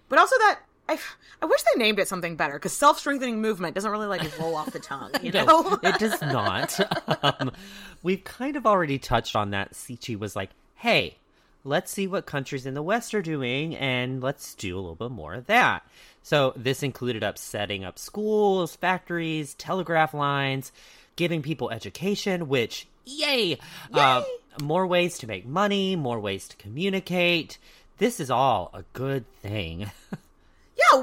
[0.08, 0.98] But also that I,
[1.42, 4.56] I wish they named it something better because self strengthening movement doesn't really like roll
[4.56, 5.46] off the tongue, you know?
[5.46, 6.80] No, it does not.
[7.40, 7.52] um,
[8.02, 9.74] we've kind of already touched on that.
[9.74, 11.18] Cixi was like, hey,
[11.64, 15.12] let's see what countries in the West are doing, and let's do a little bit
[15.12, 15.86] more of that.
[16.24, 20.72] So this included up setting up schools, factories, telegraph lines,
[21.16, 23.60] giving people education, which, yay!
[23.94, 24.24] Uh,
[24.62, 27.60] more ways to make money, more ways to communicate.
[28.00, 29.92] This is all a good thing.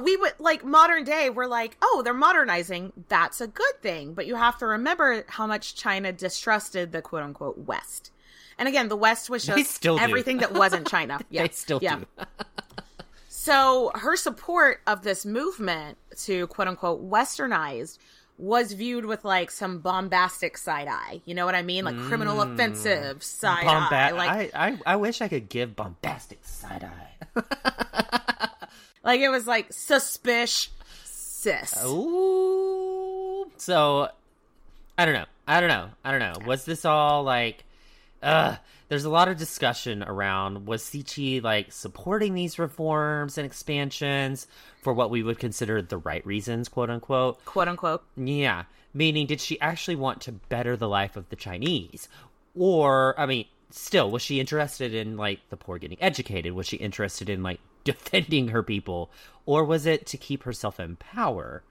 [0.03, 2.93] We would like modern day, we're like, oh, they're modernizing.
[3.09, 4.15] That's a good thing.
[4.15, 8.11] But you have to remember how much China distrusted the quote unquote West.
[8.59, 11.21] And again, the West was just still everything that wasn't China.
[11.31, 11.43] Yeah.
[11.43, 11.97] they still yeah.
[11.97, 12.25] do.
[13.29, 17.99] So her support of this movement to quote unquote westernized
[18.39, 21.21] was viewed with like some bombastic side eye.
[21.25, 21.85] You know what I mean?
[21.85, 22.53] Like criminal mm.
[22.53, 24.11] offensive side eye.
[24.11, 28.16] Like I, I, I wish I could give bombastic side eye.
[29.07, 30.71] like it was like suspicious.
[31.05, 31.79] sis.
[31.85, 33.51] Ooh.
[33.57, 34.09] So,
[34.99, 35.25] I don't know.
[35.47, 35.89] I don't know.
[36.05, 36.47] I don't know.
[36.47, 37.65] Was this all like,
[38.23, 38.57] uh,
[38.89, 44.47] there's a lot of discussion around was Cixi like supporting these reforms and expansions
[44.83, 47.45] for what we would consider the right reasons, quote unquote.
[47.45, 48.03] Quote unquote.
[48.17, 48.65] Yeah.
[48.93, 52.09] Meaning, did she actually want to better the life of the Chinese?
[52.55, 56.55] Or, I mean, still, was she interested in, like, the poor getting educated?
[56.55, 59.11] Was she interested in, like, defending her people?
[59.47, 61.63] Or was it to keep herself in power?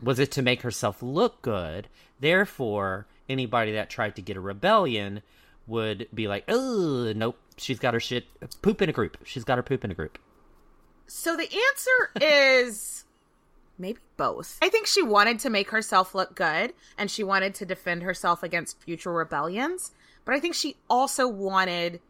[0.00, 1.88] Was it to make herself look good?
[2.20, 5.22] Therefore, anybody that tried to get a rebellion
[5.66, 8.26] would be like, oh, nope, she's got her shit
[8.62, 9.18] poop in a group.
[9.24, 10.18] She's got her poop in a group.
[11.06, 13.04] So the answer is
[13.78, 14.58] maybe both.
[14.62, 18.42] I think she wanted to make herself look good and she wanted to defend herself
[18.42, 19.92] against future rebellions,
[20.24, 22.00] but I think she also wanted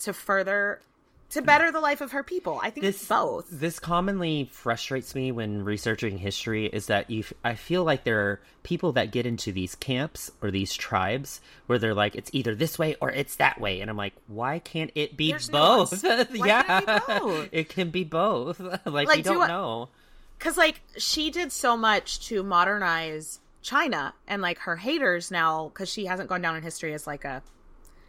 [0.00, 0.80] to further
[1.34, 2.58] to better the life of her people.
[2.62, 3.46] I think it's both.
[3.50, 8.20] This commonly frustrates me when researching history is that you, f- I feel like there
[8.28, 12.54] are people that get into these camps or these tribes where they're like, it's either
[12.54, 13.80] this way or it's that way.
[13.80, 16.02] And I'm like, why can't it be There's both?
[16.32, 17.48] Yeah, it be both?
[17.52, 18.58] it can be both.
[18.84, 19.88] like, Like, we do don't I- know.
[20.38, 25.88] Cuz like she did so much to modernize China and like her haters now cuz
[25.88, 27.42] she hasn't gone down in history as like a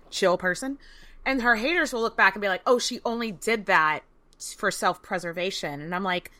[0.10, 0.78] chill person.
[1.26, 4.02] And her haters will look back and be like, "Oh, she only did that
[4.58, 6.32] for self-preservation." And I'm like,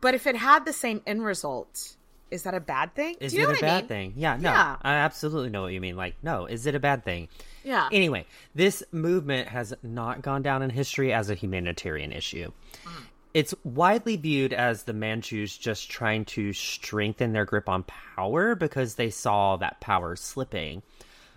[0.00, 1.96] "But if it had the same end result,
[2.30, 3.88] is that a bad thing?" Is Do you know it a what I bad mean?
[3.88, 4.12] thing?
[4.16, 4.50] Yeah, no.
[4.50, 4.76] Yeah.
[4.82, 5.96] I absolutely know what you mean.
[5.96, 7.28] Like, no, is it a bad thing?
[7.62, 7.88] Yeah.
[7.90, 12.52] Anyway, this movement has not gone down in history as a humanitarian issue.
[12.84, 13.04] Mm.
[13.32, 18.94] It's widely viewed as the Manchus just trying to strengthen their grip on power because
[18.94, 20.82] they saw that power slipping.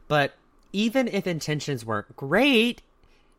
[0.07, 0.33] But
[0.73, 2.81] even if intentions weren't great,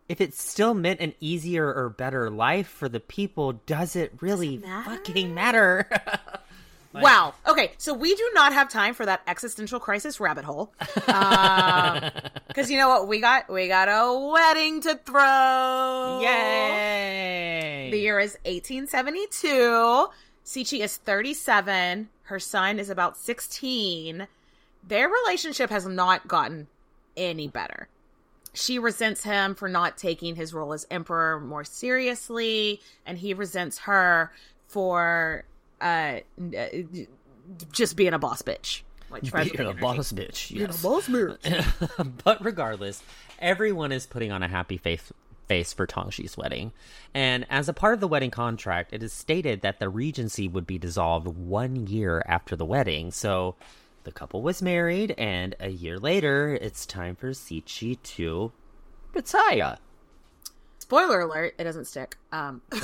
[0.08, 4.58] if it still meant an easier or better life for the people, does it really
[4.58, 5.88] fucking matter?
[6.94, 7.34] Wow.
[7.46, 10.72] Okay, so we do not have time for that existential crisis rabbit hole.
[11.06, 12.10] Uh,
[12.48, 13.08] because you know what?
[13.08, 16.20] We got we got a wedding to throw.
[16.22, 17.88] Yay!
[17.90, 20.08] The year is 1872.
[20.44, 22.08] Cixi is 37.
[22.24, 24.26] Her son is about 16.
[24.86, 26.68] Their relationship has not gotten
[27.18, 27.88] any better.
[28.54, 33.80] She resents him for not taking his role as emperor more seriously, and he resents
[33.80, 34.32] her
[34.68, 35.44] for
[35.80, 36.20] uh,
[36.56, 36.66] uh,
[37.72, 38.82] just being a boss bitch.
[39.10, 40.50] Like, tries to Being a boss bitch.
[40.50, 40.52] Yes.
[40.52, 42.12] Being a boss bitch.
[42.24, 43.02] but regardless,
[43.38, 45.12] everyone is putting on a happy face
[45.48, 46.72] face for Tongzhi's wedding.
[47.14, 50.66] And as a part of the wedding contract, it is stated that the regency would
[50.66, 53.10] be dissolved one year after the wedding.
[53.10, 53.56] So
[54.04, 58.52] the couple was married, and a year later, it's time for Cixi to
[59.14, 59.78] retire.
[60.78, 62.16] Spoiler alert, it doesn't stick.
[62.32, 62.62] Um,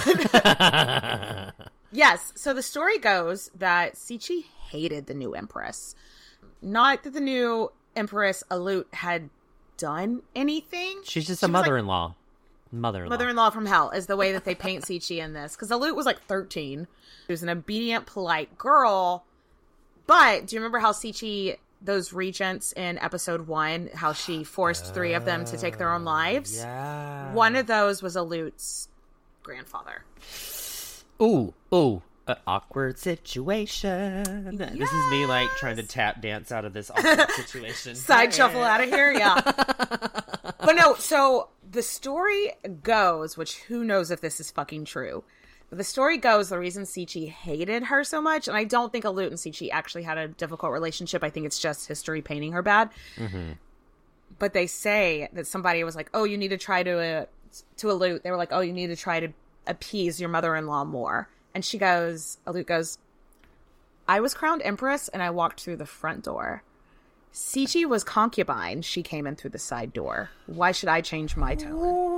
[1.92, 5.94] yes, so the story goes that Cixi hated the new empress.
[6.60, 9.30] Not that the new empress Alut had
[9.76, 11.00] done anything.
[11.04, 12.14] She's just She a mother-in-law.
[12.72, 13.10] Mother-in-law.
[13.10, 16.06] Mother-in-law from hell is the way that they paint Cixi in this because Alut was
[16.06, 16.86] like 13.
[17.26, 19.24] She was an obedient, polite girl.
[20.06, 25.14] But do you remember how Cixi, those regents in episode one, how she forced three
[25.14, 26.58] of them to take their own oh, lives?
[26.58, 27.32] yeah.
[27.32, 28.88] One of those was Alut's
[29.42, 30.04] grandfather.
[31.22, 32.02] Ooh, ooh.
[32.26, 34.56] An awkward situation.
[34.56, 37.94] This is me like trying to tap dance out of this awkward situation.
[37.94, 39.42] Side shuffle out of here, yeah.
[40.58, 45.22] but no, so the story goes, which who knows if this is fucking true.
[45.74, 49.26] The story goes the reason Cixi hated her so much, and I don't think Alut
[49.28, 51.22] and Cixi actually had a difficult relationship.
[51.24, 52.90] I think it's just history painting her bad.
[54.38, 57.24] But they say that somebody was like, "Oh, you need to try to uh,
[57.78, 59.28] to Alut." They were like, "Oh, you need to try to
[59.66, 62.98] appease your mother-in-law more." And she goes, Alut goes,
[64.08, 66.62] "I was crowned empress, and I walked through the front door."
[67.32, 68.82] Cixi was concubine.
[68.82, 70.30] She came in through the side door.
[70.46, 72.13] Why should I change my tone?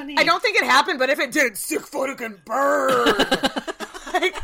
[0.00, 0.16] Honey.
[0.18, 3.38] I don't think it happened, but if it did, sick fucking bird.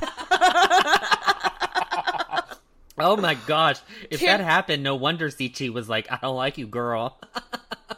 [2.99, 3.79] Oh my gosh.
[4.11, 7.21] If Can't- that happened, no wonder Cixi was like, I don't like you, girl.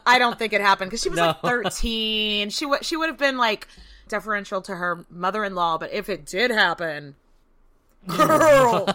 [0.05, 2.51] I don't think it happened because she was like 13.
[2.51, 3.69] She would she would have been like
[4.09, 7.15] deferential to her mother-in-law, but if it did happen,
[8.09, 8.87] girl,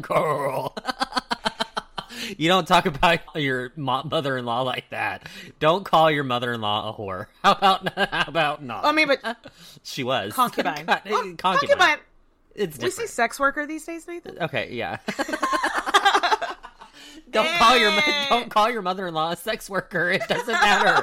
[0.00, 0.74] girl.
[2.38, 5.28] you don't talk about your mother-in-law like that.
[5.58, 7.26] Don't call your mother-in-law a whore.
[7.42, 8.84] How about how about not?
[8.84, 9.36] I mean, but
[9.82, 10.86] she was concubine.
[10.86, 11.68] Con- Well, concubine.
[11.68, 11.98] concubine.
[12.54, 14.38] It's We see sex worker these days, Nathan.
[14.40, 14.98] Okay, yeah.
[17.30, 17.92] don't call your
[18.28, 20.10] don't call your mother-in-law a sex worker.
[20.10, 21.02] It doesn't matter.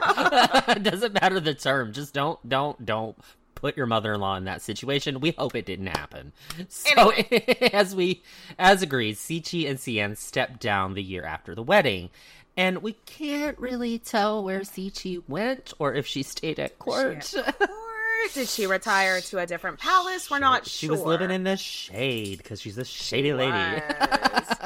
[0.72, 1.92] it doesn't matter the term.
[1.94, 3.18] Just don't don't don't
[3.62, 5.22] put your mother-in-law in that situation.
[5.22, 6.34] We hope it didn't happen.
[6.68, 7.12] So
[7.74, 8.22] as we
[8.60, 12.10] as agreed, Cixi and Cian stepped down the year after the wedding.
[12.58, 17.34] And we can't really tell where Cixi went or if she stayed at court.
[17.34, 20.30] Or did she retire to a different palace?
[20.30, 20.70] We're not sure.
[20.70, 23.82] she was living in the shade because she's a shady lady.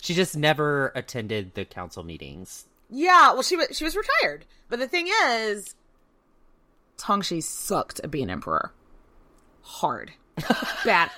[0.00, 2.66] She just never attended the council meetings.
[2.90, 4.44] yeah, well, she was she was retired.
[4.68, 5.74] But the thing is,
[6.98, 8.72] Tongzhi sucked at being emperor.
[9.62, 10.12] Hard,
[10.84, 11.10] bad.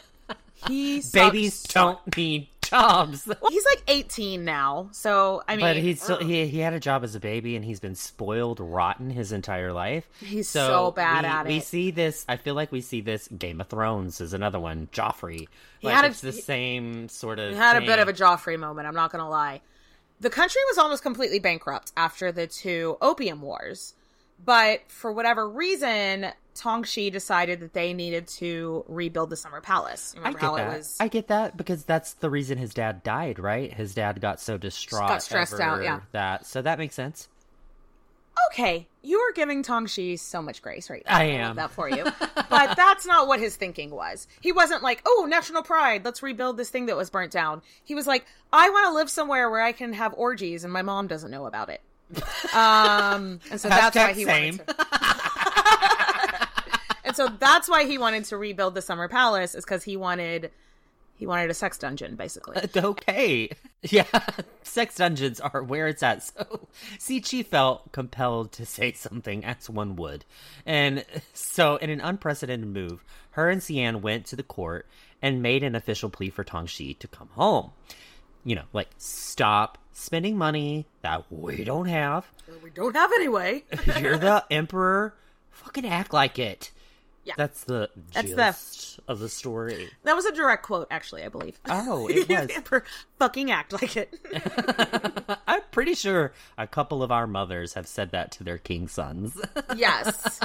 [0.68, 3.24] He Babies so- don't need jobs.
[3.50, 7.04] He's like 18 now, so I mean, but he's still, he he had a job
[7.04, 10.08] as a baby and he's been spoiled rotten his entire life.
[10.20, 11.48] He's so bad we, at it.
[11.50, 12.24] We see this.
[12.28, 13.28] I feel like we see this.
[13.28, 14.88] Game of Thrones is another one.
[14.92, 15.46] Joffrey.
[15.80, 17.50] He Like, had a- it's the he- same sort of.
[17.52, 19.60] He had a bit of a Joffrey moment, I'm not going to lie.
[20.20, 23.94] The country was almost completely bankrupt after the two opium wars.
[24.42, 30.14] But for whatever reason, Tongzhi decided that they needed to rebuild the summer palace.
[30.22, 30.72] I get how that.
[30.72, 33.72] it was I get that because that's the reason his dad died, right?
[33.72, 36.00] His dad got so distraught, Got stressed out, yeah.
[36.12, 37.28] That so that makes sense.
[38.50, 41.16] Okay, you are giving Tongzhi so much grace right now.
[41.16, 41.56] I am.
[41.56, 42.04] that for you.
[42.34, 44.26] but that's not what his thinking was.
[44.40, 47.94] He wasn't like, "Oh, national pride, let's rebuild this thing that was burnt down." He
[47.94, 51.06] was like, "I want to live somewhere where I can have orgies and my mom
[51.06, 51.80] doesn't know about it."
[52.54, 54.58] Um, and so that's why he same.
[54.58, 56.48] wanted to.
[57.04, 60.50] and so that's why he wanted to rebuild the summer palace is because he wanted
[61.16, 62.56] he wanted a sex dungeon, basically.
[62.76, 63.50] okay.
[63.82, 64.06] Yeah,
[64.62, 66.22] sex dungeons are where it's at.
[66.22, 70.24] So Cixi felt compelled to say something, as one would.
[70.66, 74.86] And so, in an unprecedented move, her and Cian went to the court
[75.22, 77.70] and made an official plea for Tongzhi to come home.
[78.44, 82.26] You know, like, stop spending money that we don't have.
[82.62, 83.64] we don't have anyway.
[84.00, 85.14] You're the emperor.
[85.50, 86.70] Fucking act like it.
[87.24, 87.34] Yeah.
[87.38, 89.88] That's the That's the- of the story.
[90.02, 91.58] That was a direct quote, actually, I believe.
[91.68, 92.50] Oh, it was.
[92.54, 92.84] Emperor,
[93.18, 94.14] fucking act like it.
[95.46, 99.40] I'm pretty sure a couple of our mothers have said that to their king sons.
[99.74, 100.38] Yes.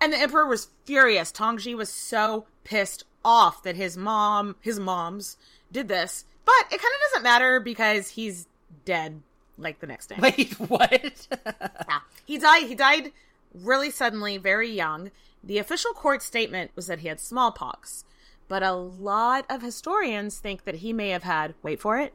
[0.00, 1.30] and the emperor was furious.
[1.30, 5.36] Tongzhi was so pissed off that his mom, his moms,
[5.70, 6.24] did this.
[6.46, 8.46] But it kind of doesn't matter because he's
[8.86, 9.20] dead
[9.58, 10.16] like the next day.
[10.18, 11.26] Wait, what?
[11.44, 11.98] Yeah.
[12.24, 13.12] He died he died
[13.52, 15.10] really suddenly, very young.
[15.44, 18.04] The official court statement was that he had smallpox.
[18.48, 22.14] But a lot of historians think that he may have had wait for it.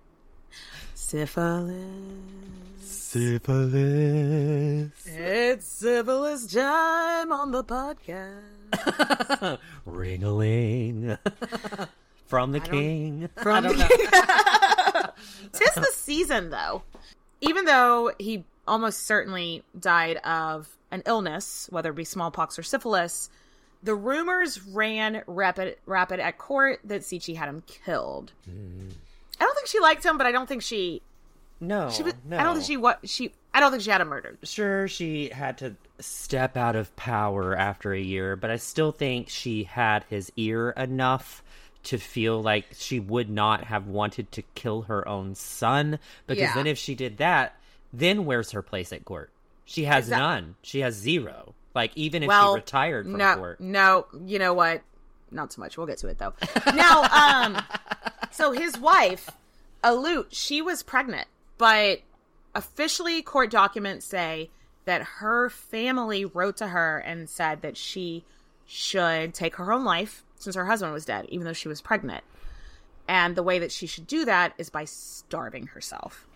[0.94, 1.76] Syphilis.
[3.12, 4.92] Syphilis.
[5.06, 9.60] It's syphilis time on the podcast.
[9.86, 11.18] Ring-a-ling.
[12.32, 13.28] From the king.
[13.36, 13.66] From
[15.52, 16.82] Tis the season, though.
[17.42, 23.30] Even though he almost certainly died of an illness, whether it be smallpox or syphilis,
[23.84, 28.32] the rumors ran rapid, rapid at court that Cixi had him killed.
[28.50, 28.90] Mm-hmm.
[29.40, 31.02] I don't think she liked him, but I don't think she.
[31.60, 32.14] No, She was.
[32.26, 32.38] no.
[32.38, 32.78] I don't think she.
[32.78, 33.34] What she.
[33.54, 34.38] I don't think she had him murdered.
[34.44, 39.28] Sure, she had to step out of power after a year, but I still think
[39.28, 41.44] she had his ear enough
[41.84, 46.00] to feel like she would not have wanted to kill her own son.
[46.28, 46.54] Because Yeah.
[46.54, 47.56] then, if she did that,
[47.92, 49.32] then where's her place at court?
[49.66, 50.56] She has none.
[50.62, 51.56] She has zero.
[51.74, 53.60] Like even if well, she retired from no, court.
[53.62, 54.82] No, you know what?
[55.32, 55.78] Not so much.
[55.78, 56.34] We'll get to it though.
[56.76, 57.62] now, um,
[58.32, 59.30] so his wife,
[59.84, 62.02] Alut, she was pregnant, but
[62.54, 64.50] officially court documents say
[64.86, 68.26] that her family wrote to her and said that she
[68.66, 72.24] should take her own life since her husband was dead, even though she was pregnant.
[73.08, 76.28] And the way that she should do that is by starving herself.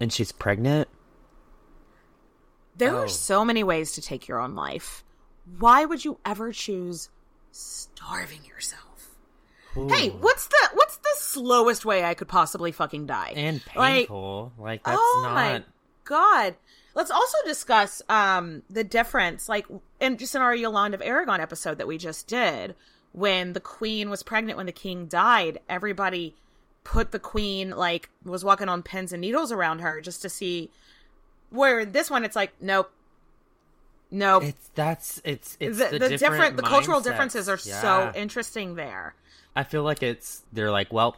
[0.00, 0.88] And she's pregnant.
[2.76, 3.00] There Oh.
[3.02, 5.04] are so many ways to take your own life.
[5.58, 7.10] Why would you ever choose
[7.50, 9.16] starving yourself?
[9.74, 13.32] Hey, what's the what's the slowest way I could possibly fucking die?
[13.36, 14.52] and Like, painful.
[14.58, 15.34] Like, that's oh not.
[15.34, 15.64] my
[16.04, 16.56] god.
[16.94, 19.66] Let's also discuss um the difference, like
[20.00, 22.74] in just in our Yolande of Aragon episode that we just did,
[23.12, 26.34] when the queen was pregnant when the king died, everybody
[26.82, 30.70] put the queen like was walking on pins and needles around her just to see
[31.50, 32.90] where this one it's like, nope.
[34.10, 34.42] Nope.
[34.44, 37.04] It's that's it's it's the, the, the different, different the cultural mindsets.
[37.04, 37.80] differences are Yeah.
[37.82, 39.14] so interesting there.
[39.54, 41.16] I feel like it's they're like, well,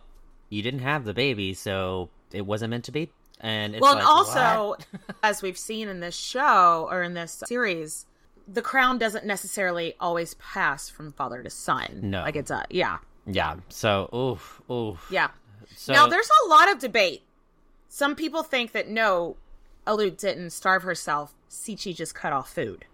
[0.51, 3.11] you didn't have the baby, so it wasn't meant to be.
[3.43, 4.77] And it's well, like, and also,
[5.23, 8.07] as we've seen in this show or in this series,
[8.47, 12.01] the crown doesn't necessarily always pass from father to son.
[12.03, 12.23] No.
[12.23, 13.57] like it's a yeah, yeah.
[13.69, 15.05] So, oof, oof.
[15.11, 15.31] yeah.
[15.77, 17.23] So, now there's a lot of debate.
[17.89, 19.37] Some people think that no,
[19.87, 21.35] Alute didn't starve herself.
[21.51, 22.85] Cixi just cut off food.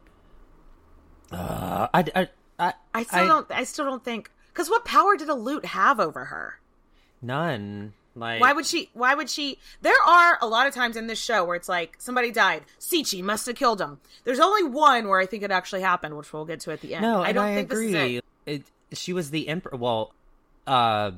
[1.30, 2.28] uh, I, I,
[2.58, 3.50] I, I still don't.
[3.50, 6.58] I still don't think because what power did Alute have over her?
[7.20, 7.92] none.
[8.18, 8.90] Like, Why would she?
[8.94, 9.58] Why would she?
[9.82, 12.62] There are a lot of times in this show where it's like somebody died.
[12.80, 13.98] Cixi must have killed him.
[14.24, 16.94] There's only one where I think it actually happened, which we'll get to at the
[16.94, 17.02] end.
[17.02, 17.92] No, I don't I think agree.
[17.92, 18.24] this is it.
[18.90, 19.76] It, she was the emperor.
[19.76, 20.12] Well,
[20.66, 21.12] uh,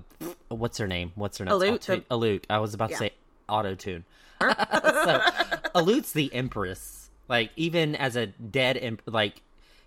[0.49, 1.13] what's her name?
[1.15, 1.55] What's her name?
[1.55, 2.45] Alute, the- Alute.
[2.51, 2.97] I was about Yeah.
[2.97, 3.11] to say
[3.49, 4.05] auto tune.
[4.41, 4.47] so,
[5.75, 7.11] Alute's the empress.
[7.29, 9.43] Like even as a dead, imp- like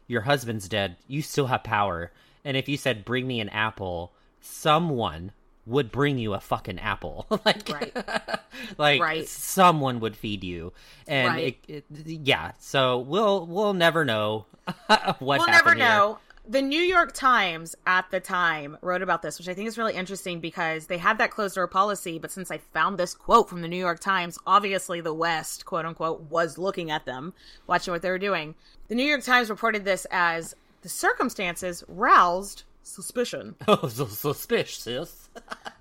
[0.07, 2.11] your husband's dead, you still have power.
[2.45, 4.11] And if you said, "Bring me an apple,"
[4.41, 5.32] someone
[5.66, 7.26] would bring you a fucking apple.
[7.45, 7.95] like, Right.
[8.78, 9.28] like Right.
[9.28, 10.74] someone would feed you.
[11.07, 11.57] And Right.
[11.68, 14.45] it, it, yeah, so we'll we'll never know
[14.88, 15.80] what we'll never here.
[15.86, 16.20] know.
[16.45, 19.93] The New York Times at the time wrote about this, which I think is really
[19.93, 22.20] interesting because they had that closed door policy.
[22.20, 25.86] But since I found this quote from the New York Times, obviously the West, quote
[25.86, 27.34] unquote, was looking at them,
[27.66, 28.55] watching what they were doing.
[28.89, 33.56] The New York Times reported this as the circumstances roused suspicion.
[33.68, 35.30] Oh, so suspicious.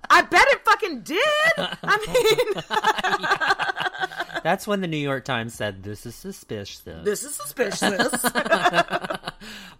[0.09, 1.19] I bet it fucking did.
[1.57, 1.97] I
[4.33, 6.79] mean, That's when the New York Times said this is suspicious.
[6.79, 8.13] this is suspicious.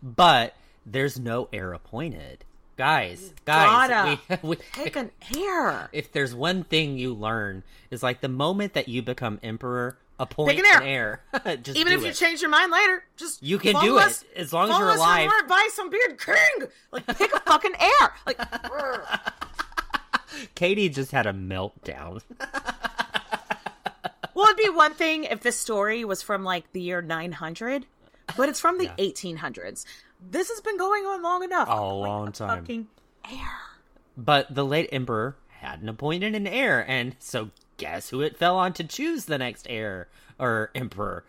[0.01, 0.55] but
[0.85, 2.45] there's no heir appointed.
[2.75, 5.89] Guys, guys, we, we, Pick an heir.
[5.91, 7.61] if there's one thing you learn
[7.91, 11.21] is like the moment that you become emperor, appoint Pick an heir.
[11.61, 14.53] Just Even if you change your mind later, just You can follow do it, as
[14.53, 15.25] long as you're us alive.
[15.25, 16.69] More advice on being king.
[16.91, 18.13] Like pick a fucking heir.
[18.25, 18.39] Like.
[20.55, 22.21] Katie just had a meltdown.
[24.33, 27.85] well, it'd be one thing if this story was from like the year 900,
[28.35, 29.85] but it's from the 1800s.
[30.31, 31.67] This has been going on long enough.
[31.69, 32.59] A long a time.
[32.59, 32.87] Fucking
[33.29, 33.59] heir.
[34.15, 37.49] But the late emperor hadn't appointed an heir, and so
[37.83, 40.07] guess who it fell on to choose the next heir
[40.39, 41.23] or emperor?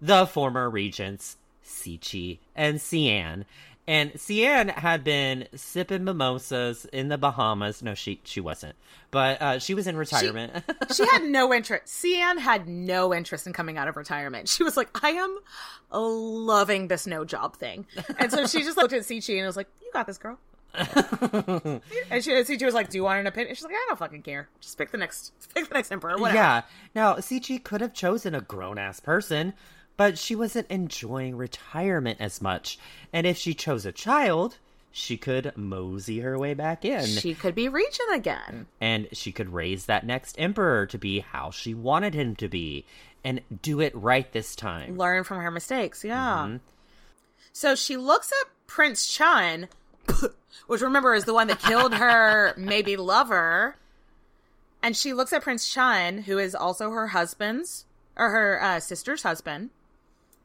[0.00, 3.44] The former regents, Cixi and Cian.
[3.86, 7.82] And Cian had been sipping mimosas in the Bahamas.
[7.82, 8.74] No, she she wasn't,
[9.10, 10.64] but uh, she was in retirement.
[10.94, 12.02] She had no interest.
[12.02, 14.48] Cian had no interest in coming out of retirement.
[14.48, 15.38] She was like, I am
[15.92, 17.86] loving this no job thing.
[18.18, 20.38] And so she just looked at Cixi and was like, You got this, girl.
[22.10, 23.54] and she, was like, Do you want an opinion?
[23.54, 24.48] She's like, I don't fucking care.
[24.60, 26.16] Just pick the next pick the next emperor.
[26.16, 26.36] Whatever.
[26.36, 26.62] yeah.
[26.94, 29.54] Now Cixi could have chosen a grown ass person,
[29.96, 32.78] but she wasn't enjoying retirement as much.
[33.12, 34.58] And if she chose a child,
[34.92, 37.06] she could mosey her way back in.
[37.06, 38.66] She could be regent again.
[38.80, 42.84] and she could raise that next emperor to be how she wanted him to be
[43.22, 44.96] and do it right this time.
[44.96, 46.02] Learn from her mistakes.
[46.04, 46.44] Yeah.
[46.46, 46.56] Mm-hmm.
[47.52, 49.68] So she looks at Prince Chun,
[50.66, 53.76] which remember is the one that killed her maybe lover.
[54.82, 57.84] And she looks at Prince Chun, who is also her husband's
[58.16, 59.70] or her uh, sister's husband.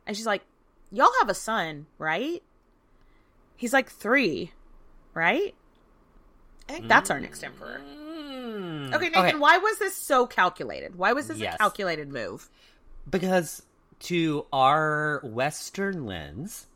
[0.06, 0.44] And she's like,
[0.92, 2.42] Y'all have a son, right?
[3.58, 4.52] He's like three,
[5.14, 5.56] right?
[6.70, 7.80] I think that's our next emperor.
[7.80, 9.28] Okay, Nathan, Mm.
[9.30, 9.36] Okay.
[9.36, 10.96] why was this so calculated?
[10.96, 11.56] Why was this Yes.
[11.56, 12.50] a calculated move?
[13.10, 13.64] Because
[14.02, 16.68] to our Western lens,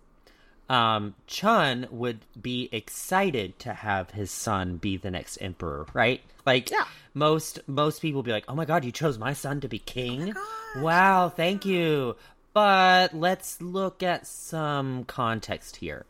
[0.70, 6.22] um, Chun would be excited to have his son be the next emperor, right?
[6.46, 6.86] Like Yeah.
[7.14, 10.36] most most people be like, "Oh my god, you chose my son to be king!
[10.78, 12.16] wow, thank you."
[12.54, 16.06] But let's look at some context here.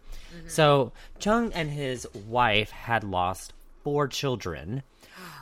[0.47, 3.53] So Chun and his wife had lost
[3.84, 4.84] four children.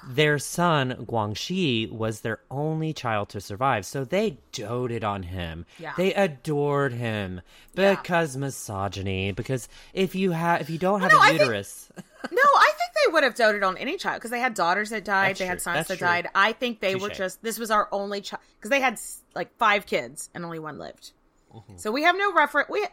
[0.07, 5.65] Their son, Guangxu, was their only child to survive, so they doted on him.
[5.77, 5.93] Yeah.
[5.97, 7.41] They adored him
[7.75, 9.31] because misogyny.
[9.33, 11.89] Because if you have, if you don't have no, a I think- uterus,
[12.31, 15.05] No, I think they would have doted on any child because they had daughters that
[15.05, 15.49] died, That's they true.
[15.49, 16.07] had sons That's that true.
[16.07, 16.27] died.
[16.33, 18.99] I think they were just this was our only child because they had
[19.35, 21.11] like five kids and only one lived.
[21.53, 21.77] Mm-hmm.
[21.77, 22.69] So we have no reference.
[22.69, 22.85] We,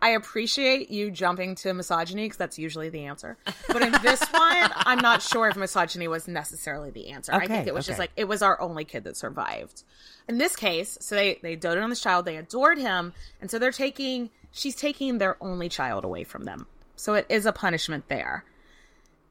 [0.00, 3.38] I appreciate you jumping to misogyny because that's usually the answer.
[3.68, 7.32] But in this one, I'm not sure if misogyny was necessarily the answer.
[7.32, 9.82] I think it was just like it was our only kid that survived.
[10.28, 13.58] In this case, so they they doted on this child, they adored him, and so
[13.58, 16.66] they're taking she's taking their only child away from them.
[16.96, 18.44] So it is a punishment there.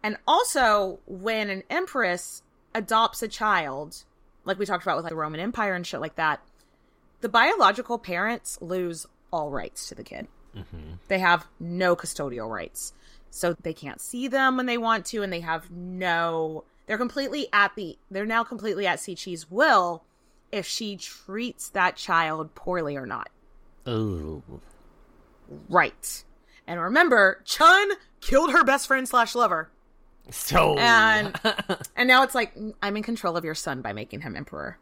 [0.03, 2.43] And also, when an empress
[2.75, 4.03] adopts a child,
[4.43, 6.41] like we talked about with like the Roman Empire and shit like that,
[7.21, 10.27] the biological parents lose all rights to the kid.
[11.07, 12.93] They have no custodial rights.
[13.29, 17.47] So they can't see them when they want to, and they have no they're completely
[17.53, 20.03] at the they're now completely at Cixi's will
[20.51, 23.29] if she treats that child poorly or not.
[23.87, 24.43] Ooh.
[25.69, 26.23] Right.
[26.67, 27.89] And remember, Chun
[28.21, 29.69] killed her best friend slash lover.
[30.29, 31.37] So And
[31.95, 34.77] and now it's like "Mm, I'm in control of your son by making him emperor.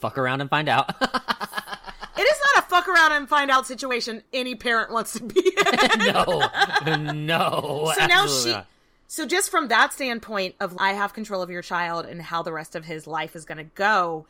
[0.00, 0.90] fuck around and find out.
[2.16, 5.40] It is not a fuck around and find out situation any parent wants to be
[5.40, 5.98] in.
[6.12, 6.48] no,
[7.12, 7.92] no.
[7.96, 8.66] so now she not.
[9.06, 12.52] so just from that standpoint of i have control of your child and how the
[12.52, 14.26] rest of his life is going to go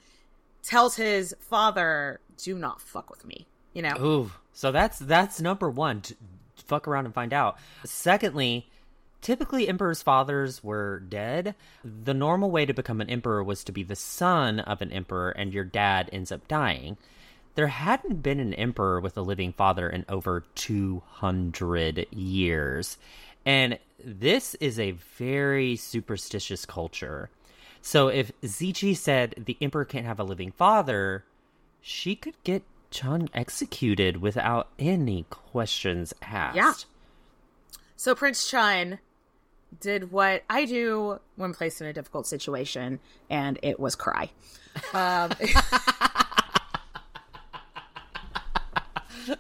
[0.63, 5.69] tells his father do not fuck with me you know Ooh, so that's that's number
[5.69, 6.01] one.
[6.03, 6.15] To
[6.65, 7.59] fuck around and find out.
[7.85, 8.69] Secondly,
[9.21, 11.55] typically emperors' fathers were dead.
[11.85, 15.31] The normal way to become an emperor was to be the son of an emperor,
[15.31, 16.97] and your dad ends up dying.
[17.55, 22.99] There hadn't been an emperor with a living father in over 200 years.
[23.47, 27.31] And this is a very superstitious culture.
[27.81, 31.25] So if Cixi said the emperor can't have a living father,
[31.81, 36.57] she could get Chun executed without any questions asked.
[36.57, 36.73] Yeah.
[37.97, 39.01] so prince chun
[39.81, 44.31] did what i do when placed in a difficult situation and it was cry
[44.93, 45.33] um,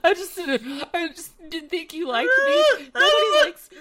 [0.04, 0.84] I just didn't.
[0.94, 2.62] I just didn't think you liked me.
[2.94, 3.68] Nobody likes.
[3.70, 3.78] is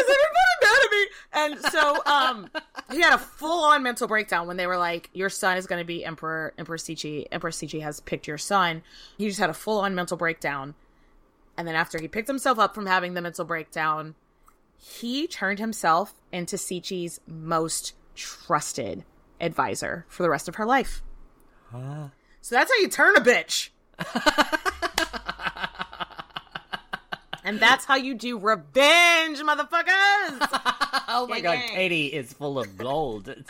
[0.00, 1.06] everybody mad at me?
[1.34, 2.50] And so, um,
[2.90, 5.80] he had a full on mental breakdown when they were like, "Your son is going
[5.80, 7.26] to be Emperor Emperor Cixi.
[7.32, 8.82] Emperor Cixi has picked your son."
[9.18, 10.74] He just had a full on mental breakdown,
[11.56, 14.14] and then after he picked himself up from having the mental breakdown,
[14.78, 19.04] he turned himself into Cixi's most trusted
[19.40, 21.02] advisor for the rest of her life.
[22.40, 23.70] So that's how you turn a bitch.
[27.52, 30.60] and that's how you do revenge, motherfuckers.
[31.14, 31.68] Oh my god, Gang.
[31.68, 33.28] Katie is full of gold.
[33.28, 33.40] okay,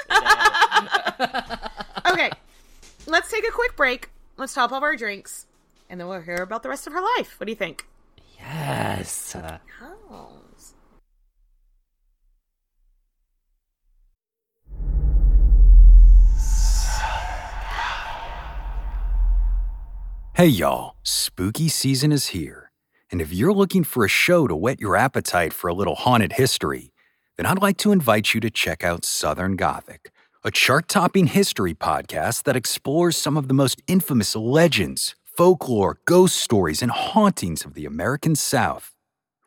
[3.07, 4.11] let's take a quick break.
[4.37, 5.47] Let's top off our drinks,
[5.89, 7.39] and then we'll hear about the rest of her life.
[7.39, 7.87] What do you think?
[8.39, 9.37] yes.
[9.37, 9.59] Uh,
[20.35, 22.62] Hey y'all, spooky season is here.
[23.13, 26.33] And if you're looking for a show to whet your appetite for a little haunted
[26.33, 26.95] history,
[27.37, 30.11] then I'd like to invite you to check out Southern Gothic,
[30.43, 36.37] a chart topping history podcast that explores some of the most infamous legends, folklore, ghost
[36.37, 38.95] stories, and hauntings of the American South.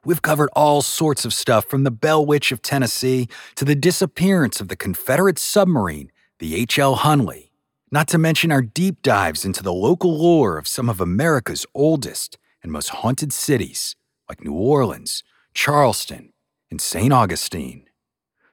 [0.03, 4.61] We've covered all sorts of stuff from the Bell Witch of Tennessee to the disappearance
[4.61, 6.97] of the Confederate submarine, the H.L.
[6.97, 7.49] Hunley.
[7.89, 12.37] Not to mention our deep dives into the local lore of some of America's oldest
[12.65, 13.95] and most haunted cities,
[14.27, 16.33] like New Orleans, Charleston,
[16.71, 17.13] and St.
[17.13, 17.85] Augustine.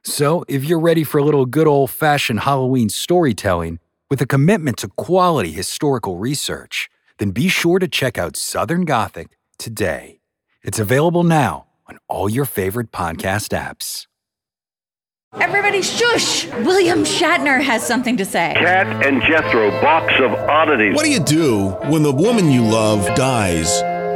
[0.03, 3.79] So, if you're ready for a little good old fashioned Halloween storytelling
[4.11, 9.29] with a commitment to quality historical research, then be sure to check out Southern Gothic
[9.57, 10.19] today.
[10.61, 14.05] It's available now on all your favorite podcast apps.
[15.41, 16.45] Everybody shush!
[16.63, 18.53] William Shatner has something to say.
[18.57, 20.93] Cat and Jethro, box of oddities.
[20.93, 23.81] What do you do when the woman you love dies?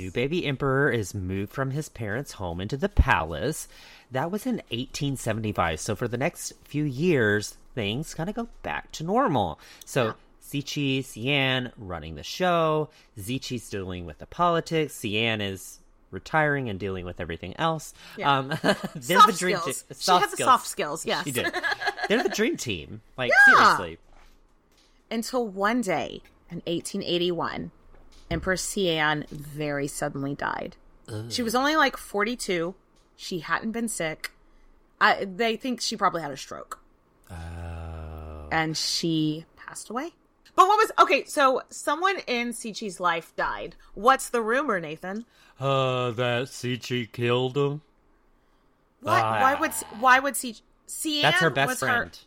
[0.00, 3.68] new baby emperor is moved from his parents' home into the palace.
[4.10, 5.78] That was in 1875.
[5.80, 9.60] So, for the next few years, things kind of go back to normal.
[9.84, 12.88] So, Cixi, Cian running the show.
[13.18, 15.00] Cixi's dealing with the politics.
[15.00, 15.78] Cian is
[16.10, 17.94] retiring and dealing with everything else.
[18.16, 18.38] Yeah.
[18.38, 19.82] Um, they're Soft the dream skills.
[19.82, 19.96] team.
[20.00, 21.24] She has the soft skills, yes.
[21.24, 21.54] She did.
[22.08, 23.00] They're the dream team.
[23.16, 23.76] Like, Yeah.
[23.76, 23.98] seriously.
[25.12, 27.70] Until one day in 1881,
[28.30, 30.76] Empress Cian very suddenly died.
[31.28, 32.74] She was only like 42.
[33.16, 34.30] She hadn't been sick.
[35.00, 36.78] I, they think she probably had a stroke.
[37.30, 38.48] Oh.
[38.52, 40.12] And she passed away.
[40.54, 41.24] But what was okay?
[41.24, 43.76] So someone in Cixi's life died.
[43.94, 45.24] What's the rumor, Nathan?
[45.58, 47.82] Uh, that Cixi killed him.
[49.00, 49.22] What?
[49.22, 49.40] Ah.
[49.40, 50.62] Why would why would Cixi?
[50.88, 52.14] Cian That's her best friend.
[52.14, 52.26] Her,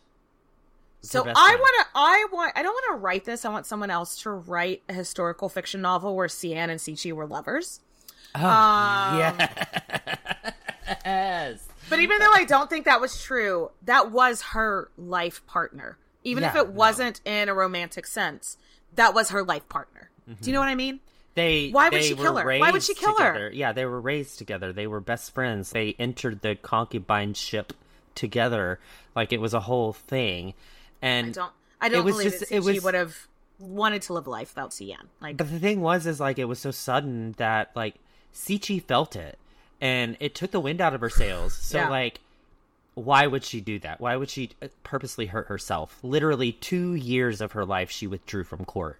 [1.04, 1.86] so I want to.
[1.94, 2.52] I want.
[2.56, 3.44] I don't want to write this.
[3.44, 7.26] I want someone else to write a historical fiction novel where Cian and Cixi were
[7.26, 7.80] lovers.
[8.34, 9.38] Oh, Um,
[11.04, 11.68] yes.
[11.90, 15.98] But even though I don't think that was true, that was her life partner.
[16.24, 18.56] Even if it wasn't in a romantic sense,
[18.94, 20.10] that was her life partner.
[20.26, 21.00] Do you know what I mean?
[21.34, 22.58] They Why would they she kill her?
[22.58, 23.50] Why would she kill her?
[23.52, 24.72] Yeah, they were raised together.
[24.72, 25.70] They were best friends.
[25.70, 27.74] They entered the concubine ship
[28.14, 28.78] together.
[29.14, 30.54] Like it was a whole thing.
[31.04, 31.52] And I don't.
[31.80, 33.28] I don't believe just that it Cixi was would have
[33.58, 35.10] wanted to live life without Cian.
[35.20, 37.96] Like, But the thing was, is like it was so sudden that like
[38.34, 39.38] Cixi felt it,
[39.80, 41.52] and it took the wind out of her sails.
[41.54, 41.90] So Yeah.
[41.90, 42.20] like,
[42.94, 44.00] why would she do that?
[44.00, 45.98] Why would she uh, purposely hurt herself?
[46.02, 48.98] Literally two years of her life, she withdrew from court.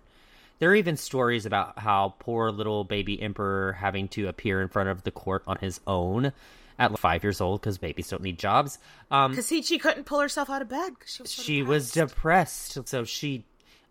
[0.59, 4.89] There are even stories about how poor little baby emperor having to appear in front
[4.89, 6.33] of the court on his own
[6.79, 8.79] at like, five years old because babies don't need jobs.
[9.11, 11.31] Um, because Cixi couldn't pull herself out of bed she was.
[11.31, 13.45] so she was depressed so she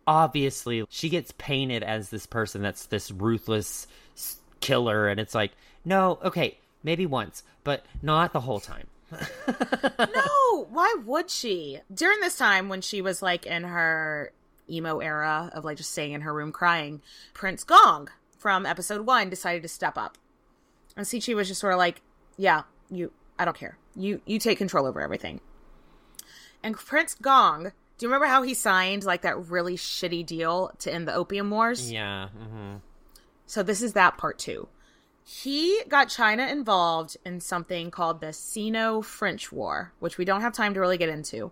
[0.06, 3.88] obviously she gets painted as this person that's this ruthless
[4.60, 5.52] killer and it's like
[5.86, 8.88] no okay maybe once but not the whole time
[10.00, 11.80] no, why would she?
[11.94, 14.32] During this time when she was like in her
[14.70, 17.02] emo era of like just staying in her room crying,
[17.34, 20.18] Prince Gong from episode one decided to step up.
[20.96, 22.02] And Cixi was just sort of like,
[22.38, 22.64] Yeah,
[22.96, 23.78] you I don't care.
[23.96, 25.42] You you take control over everything.
[26.64, 27.64] And Prince Gong,
[27.98, 31.50] do you remember how he signed like that really shitty deal to end the opium
[31.50, 31.92] wars?
[31.92, 32.76] yeah hmm
[33.46, 34.68] So this is that part two.
[35.26, 40.54] He got China involved in something called the Sino French War, which we don't have
[40.54, 41.52] time to really get into.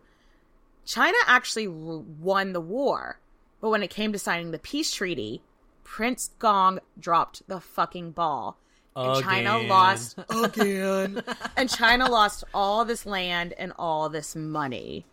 [0.85, 3.19] China actually won the war,
[3.61, 5.41] but when it came to signing the peace treaty,
[5.83, 8.57] Prince Gong dropped the fucking ball.
[8.95, 11.23] And China lost again.
[11.57, 15.05] and China lost all this land and all this money.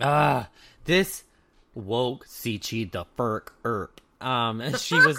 [0.00, 0.48] ah
[0.84, 1.24] this
[1.74, 4.00] woke Cixi the Furk Erp.
[4.20, 5.18] Um, she was.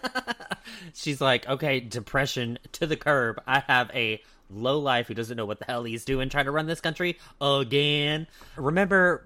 [0.94, 3.40] She's like, okay, depression to the curb.
[3.46, 4.20] I have a
[4.50, 7.18] low life who doesn't know what the hell he's doing, trying to run this country
[7.40, 8.26] again.
[8.56, 9.24] Remember,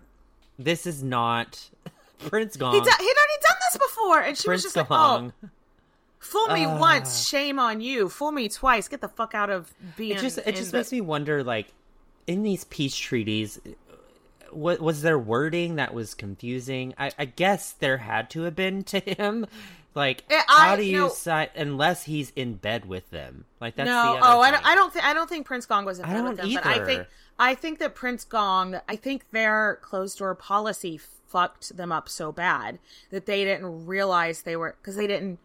[0.59, 1.69] this is not
[2.19, 2.75] Prince Gong.
[2.75, 5.33] He d- he'd already done this before, and she Prince was just like, "Oh,
[6.19, 6.79] fool me Ah.
[6.79, 8.09] once, shame on you.
[8.09, 10.93] Fool me twice, get the fuck out of being." it just it just the- makes
[10.93, 11.69] me wonder, like,
[12.27, 13.59] in these peace treaties,
[14.51, 16.95] what was there wording that was confusing?
[16.99, 19.47] I, I guess there had to have been to him.
[19.95, 21.09] Like, Eh, how do you no.
[21.09, 23.47] sign unless he's in bed with them?
[23.61, 24.53] Like, that's no, the other oh, I thing.
[24.61, 24.67] don't.
[24.67, 25.05] I don't think.
[25.05, 26.55] I don't think Prince Gong was in I bed with them.
[26.55, 26.89] But I think.
[27.01, 27.09] either.
[27.39, 28.81] I think that Prince Gong.
[28.89, 32.79] I think their closed door policy fucked them up so bad
[33.11, 35.39] that they didn't realize they were because they didn't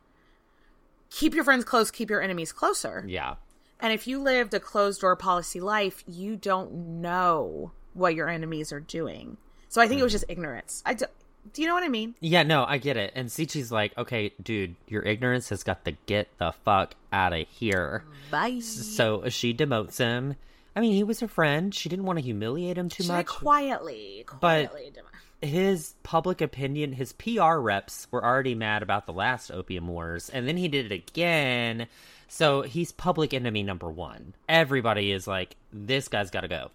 [1.13, 3.05] keep your friends close, keep your enemies closer.
[3.07, 3.35] Yeah.
[3.79, 8.71] And if you lived a closed door policy life, you don't know what your enemies
[8.71, 9.37] are doing.
[9.69, 10.15] So I think it was mm-hmm.
[10.15, 10.81] just ignorance.
[10.85, 11.05] I do,
[11.51, 12.15] do you know what I mean?
[12.19, 13.11] Yeah, no, I get it.
[13.15, 17.47] And Cixi's like, okay, dude, your ignorance has got to get the fuck out of
[17.47, 18.03] here.
[18.31, 18.59] Bye.
[18.59, 20.35] So uh, she demotes him.
[20.75, 21.75] I mean, he was her friend.
[21.75, 23.27] She didn't want to humiliate him too Should much.
[23.27, 24.91] quietly, But quietly.
[24.95, 25.05] dem-
[25.43, 30.47] his public opinion, his PR reps were already mad about the last Opium Wars, and
[30.47, 31.87] then he did it again.
[32.27, 34.33] So he's public enemy number one.
[34.49, 36.71] Everybody is like, this guy's got to go.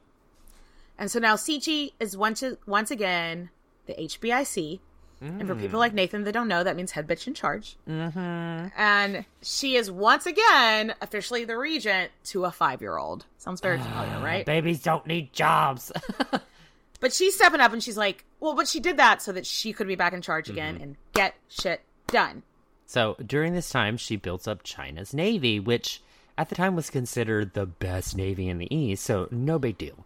[0.98, 3.50] And so now Cixi is once once again
[3.86, 4.80] the HBIC.
[5.20, 5.60] And for Mm.
[5.60, 7.76] people like Nathan that don't know, that means head bitch in charge.
[7.88, 8.68] Mm-hmm.
[8.80, 13.24] And she is once again officially the regent to a five year old.
[13.38, 14.46] Sounds very familiar, right?
[14.46, 15.90] Babies don't need jobs.
[17.00, 19.72] But she's stepping up and she's like, well, but she did that so that she
[19.72, 20.82] could be back in charge again Mm-hmm.
[20.82, 22.42] and get shit done.
[22.86, 26.02] So during this time, she builds up China's navy, which
[26.36, 30.04] at the time was considered the best navy in the East, so no big deal.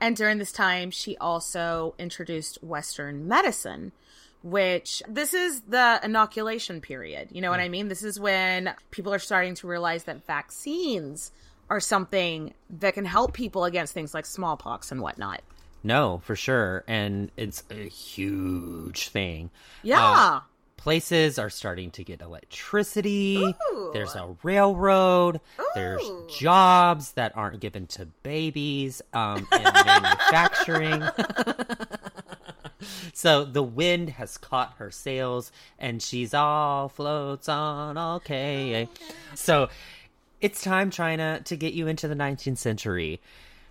[0.00, 3.92] And during this time, she also introduced Western medicine,
[4.42, 7.28] which this is the inoculation period.
[7.30, 7.88] You know what I mean?
[7.88, 11.30] This is when people are starting to realize that vaccines
[11.70, 15.42] are something that can help people against things like smallpox and whatnot.
[15.84, 16.82] No, for sure.
[16.88, 19.50] And it's a huge thing.
[19.82, 20.00] Yeah.
[20.00, 20.40] Uh,
[20.78, 23.54] places are starting to get electricity.
[23.92, 25.40] There's a railroad.
[25.74, 26.02] There's
[26.36, 31.02] jobs that aren't given to babies um, in manufacturing.
[33.12, 38.88] so the wind has caught her sails and she's all floats on okay.
[39.34, 39.68] So
[40.40, 43.20] it's time, China, to get you into the 19th century.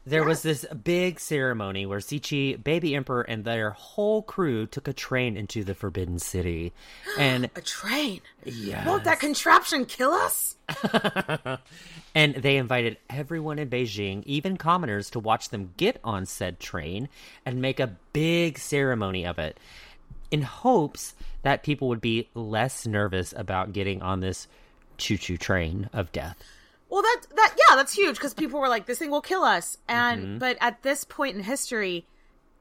[0.06, 4.94] There was this big ceremony where Cixi, baby emperor, and their whole crew took a
[4.94, 6.74] train into the Forbidden City,
[7.18, 8.20] and a train.
[8.44, 8.86] Yeah.
[8.86, 10.58] Won't that contraption kill us?
[12.16, 17.08] and they invited everyone in Beijing, even commoners, to watch them get on said train
[17.46, 19.58] and make a big ceremony of it,
[20.32, 24.48] in hopes that people would be less nervous about getting on this
[24.98, 26.44] choo-choo train of death.
[26.94, 29.80] Well, that that yeah, that's huge because people were like, "This thing will kill us,"
[29.88, 30.40] and Mhm.
[30.40, 32.06] but at this point in history,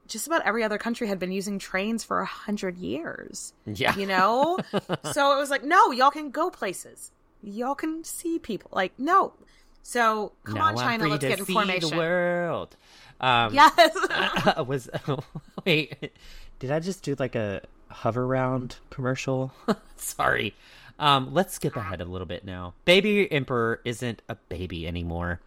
[0.07, 3.53] just about every other country had been using trains for a hundred years.
[3.67, 3.95] Yeah.
[3.95, 4.57] you know,
[5.13, 7.11] so it was like, no, y'all can go places,
[7.43, 8.71] y'all can see people.
[8.73, 9.33] Like, no,
[9.83, 11.89] so come now on, China, I'm free let's get in see formation.
[11.91, 12.75] the world.
[13.21, 13.95] Um, Yes.
[14.65, 14.89] was
[15.63, 16.11] wait?
[16.57, 17.61] Did I just do like a
[17.91, 19.53] Hoveround commercial?
[19.95, 20.55] Sorry.
[20.99, 22.75] Um, let's skip ahead a little bit now.
[22.85, 25.41] Baby Emperor isn't a baby anymore.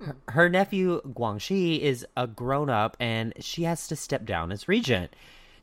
[0.00, 4.68] Her, her nephew Guangxu is a grown up, and she has to step down as
[4.68, 5.14] regent.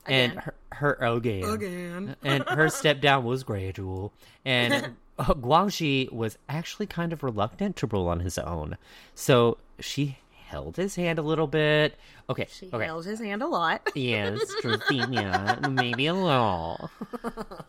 [0.06, 0.42] And Again.
[0.44, 2.16] her, her again, Again.
[2.24, 4.12] and her step down was gradual.
[4.44, 8.78] And Guangxu was actually kind of reluctant to rule on his own,
[9.14, 10.18] so she
[10.50, 11.96] held his hand a little bit.
[12.28, 12.84] Okay, She okay.
[12.84, 13.88] held his hand a lot.
[13.94, 16.90] Yes, Christina, maybe a little.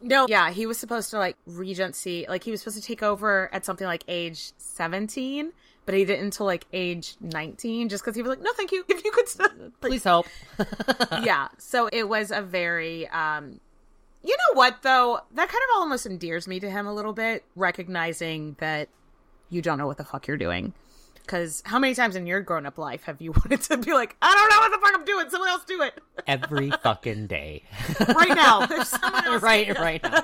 [0.02, 3.50] No, yeah, he was supposed to like regency, like he was supposed to take over
[3.54, 5.52] at something like age 17,
[5.86, 8.84] but he didn't until like age 19 just because he was like, no, thank you.
[8.90, 10.26] If you could, st- Please help.
[11.24, 11.48] yeah.
[11.58, 13.60] So it was a very, um,
[14.24, 15.20] you know what though?
[15.34, 18.90] That kind of almost endears me to him a little bit, recognizing that
[19.50, 20.74] you don't know what the fuck you're doing.
[21.22, 24.16] Because how many times in your grown up life have you wanted to be like,
[24.22, 27.64] I don't know what the fuck I'm doing, someone else do it Every fucking day.
[28.00, 28.66] right now?
[28.84, 30.22] Someone else right, right now.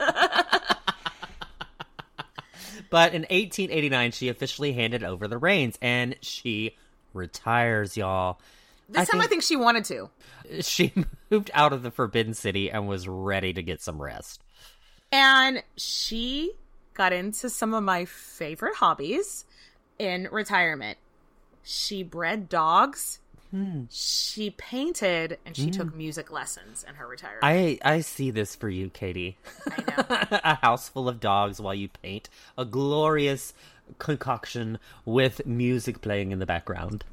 [2.89, 6.75] but in 1889, she officially handed over the reins and she
[7.13, 8.39] retires, y'all.
[8.89, 10.09] This time I think she wanted to.
[10.61, 10.93] She
[11.29, 14.41] moved out of the Forbidden City and was ready to get some rest.
[15.11, 16.53] And she
[16.93, 19.45] got into some of my favorite hobbies
[19.99, 20.97] in retirement.
[21.63, 23.19] She bred dogs.
[23.51, 23.83] Hmm.
[23.89, 25.97] She painted and she took hmm.
[25.97, 27.43] music lessons in her retirement.
[27.43, 29.37] I I see this for you, Katie.
[29.71, 30.39] I know.
[30.43, 32.29] a house full of dogs while you paint.
[32.57, 33.53] A glorious
[33.99, 37.05] concoction with music playing in the background.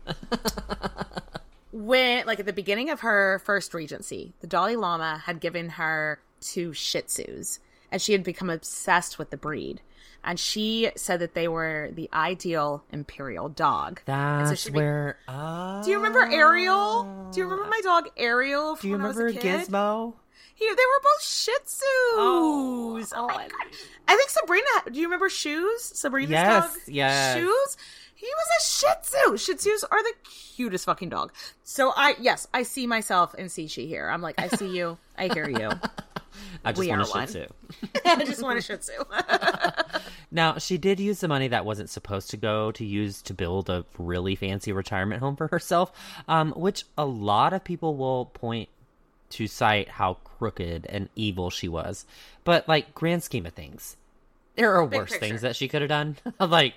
[1.72, 6.20] when like at the beginning of her first regency, the Dalai Lama had given her
[6.40, 7.58] two Shih Tzus,
[7.90, 9.80] and she had become obsessed with the breed.
[10.24, 14.00] And she said that they were the ideal imperial dog.
[14.00, 15.18] So That's be- where.
[15.28, 15.82] Oh.
[15.84, 17.30] Do you remember Ariel?
[17.32, 17.70] Do you remember ah.
[17.70, 18.76] my dog Ariel?
[18.76, 19.40] From Do you when I was remember?
[19.40, 20.14] Gizmo?
[20.56, 21.82] He, they were both Shih Tzus.
[21.82, 23.76] Oh, oh my oh god!
[24.06, 24.64] I think Sabrina.
[24.92, 25.82] Do you remember Shoes?
[25.82, 26.82] Sabrina's Yes, dog.
[26.86, 27.36] yes.
[27.36, 27.76] Shoes.
[28.14, 29.36] He was a Shih Tzu.
[29.36, 30.12] Shih Tzus are the
[30.56, 31.32] cutest fucking dog.
[31.64, 34.08] So I yes, I see myself in Cixi here.
[34.08, 34.96] I'm like, I see you.
[35.18, 35.70] I hear you.
[36.64, 37.26] I just We want a Shih.
[37.26, 37.46] Tzu.
[38.04, 40.00] I just want a Shih Tzu.
[40.30, 43.70] Now, she did use the money that wasn't supposed to go to use to build
[43.70, 45.92] a really fancy retirement home for herself,
[46.26, 48.68] um, which a lot of people will point
[49.30, 52.04] to cite how crooked and evil she was.
[52.42, 53.96] But, like, grand scheme of things,
[54.56, 55.26] there are Big worse picture.
[55.26, 56.16] things that she could have done.
[56.40, 56.74] like,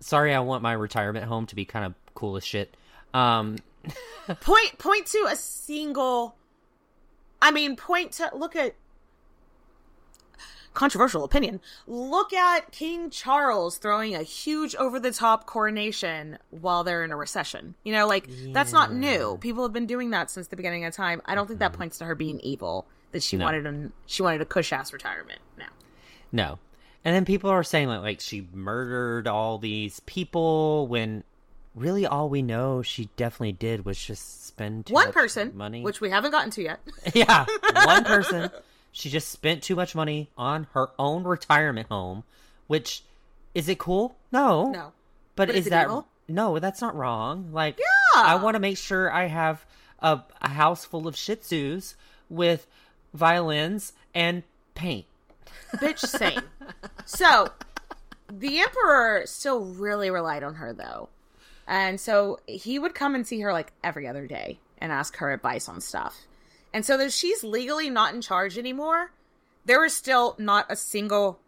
[0.00, 2.74] sorry, I want my retirement home to be kind of cool as shit.
[3.12, 3.56] Um,
[4.40, 6.34] point point to a single.
[7.40, 8.74] I mean, point to look at
[10.76, 11.60] controversial opinion.
[11.88, 17.16] Look at King Charles throwing a huge over the top coronation while they're in a
[17.16, 17.74] recession.
[17.82, 19.38] You know, like that's not new.
[19.40, 21.20] People have been doing that since the beginning of time.
[21.26, 21.78] I don't think that mm-hmm.
[21.80, 22.86] points to her being evil.
[23.12, 23.44] That she No.
[23.46, 25.40] wanted a she wanted a cush ass retirement.
[25.58, 25.64] No.
[26.30, 26.58] No.
[27.04, 31.24] And then people are saying like like she murdered all these people when
[31.74, 35.82] really all we know she definitely did was just spend One person, money.
[35.82, 36.80] which we haven't gotten to yet.
[37.14, 37.44] yeah,
[37.84, 38.50] one person.
[38.96, 42.24] She just spent too much money on her own retirement home,
[42.66, 43.02] which
[43.54, 44.16] is it cool?
[44.32, 44.70] No.
[44.70, 44.92] No.
[45.34, 46.08] But, But is is that evil?
[46.28, 47.52] No, that's not wrong.
[47.52, 48.22] Like Yeah.
[48.22, 49.66] I want to make sure I have
[49.98, 51.94] a, a house full of shih tzus
[52.30, 52.66] with
[53.12, 54.44] violins and
[54.74, 55.04] paint.
[55.74, 56.40] Bitch, same.
[57.04, 57.48] so,
[58.32, 61.10] the emperor still really relied on her, though.
[61.66, 65.34] And so he would come and see her like every other day and ask her
[65.34, 66.22] advice on stuff.
[66.76, 69.10] And so that she's legally not in charge anymore,
[69.64, 71.40] there is still not a single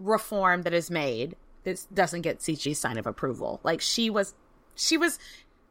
[0.00, 3.60] reform that is made that doesn't get Cixi's sign of approval.
[3.62, 4.34] Like she was,
[4.74, 5.20] she was,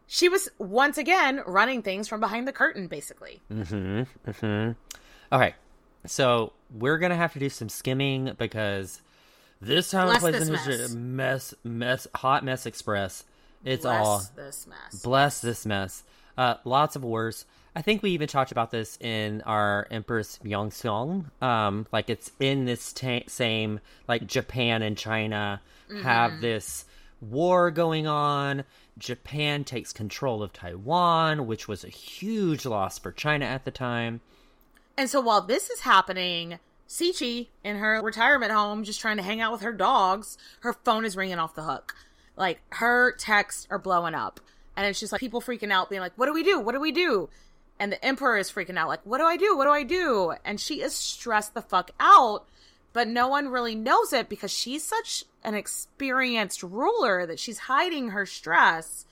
[0.08, 3.42] she was once again running things from behind the curtain, basically.
[3.52, 4.30] Mm-hmm.
[4.32, 5.36] Mm-hmm.
[5.36, 5.56] Okay.
[6.06, 9.02] So we're gonna have to do some skimming because
[9.60, 10.96] this time Bless plays this mess.
[10.96, 13.26] mess mess hot mess express.
[13.66, 13.92] It's all.
[13.92, 15.02] Bless all this mess.
[15.04, 16.04] Bless this mess.
[16.38, 17.44] Uh, lots of wars.
[17.76, 21.26] I think we even talked about this in our Empress Myeongseong.
[21.42, 25.62] Um, like it's in this ta- same like Japan and China
[26.04, 26.42] have Mhm.
[26.42, 26.86] this
[27.22, 28.64] war going on.
[28.98, 34.22] Japan takes control of Taiwan, which was a huge loss for China at the time.
[34.98, 39.40] And so while this is happening, Cixi in her retirement home, just trying to hang
[39.42, 41.96] out with her dogs, her phone is ringing off the hook.
[42.36, 44.40] Like her texts are blowing up.
[44.76, 46.60] And it's just like people freaking out, being like, What do we do?
[46.60, 47.30] What do we do?
[47.80, 49.56] And the emperor is freaking out, like, What do I do?
[49.56, 50.34] What do I do?
[50.44, 52.46] And she is stressed the fuck out,
[52.94, 58.10] but no one really knows it because she's such an experienced ruler that she's hiding
[58.10, 59.06] her stress.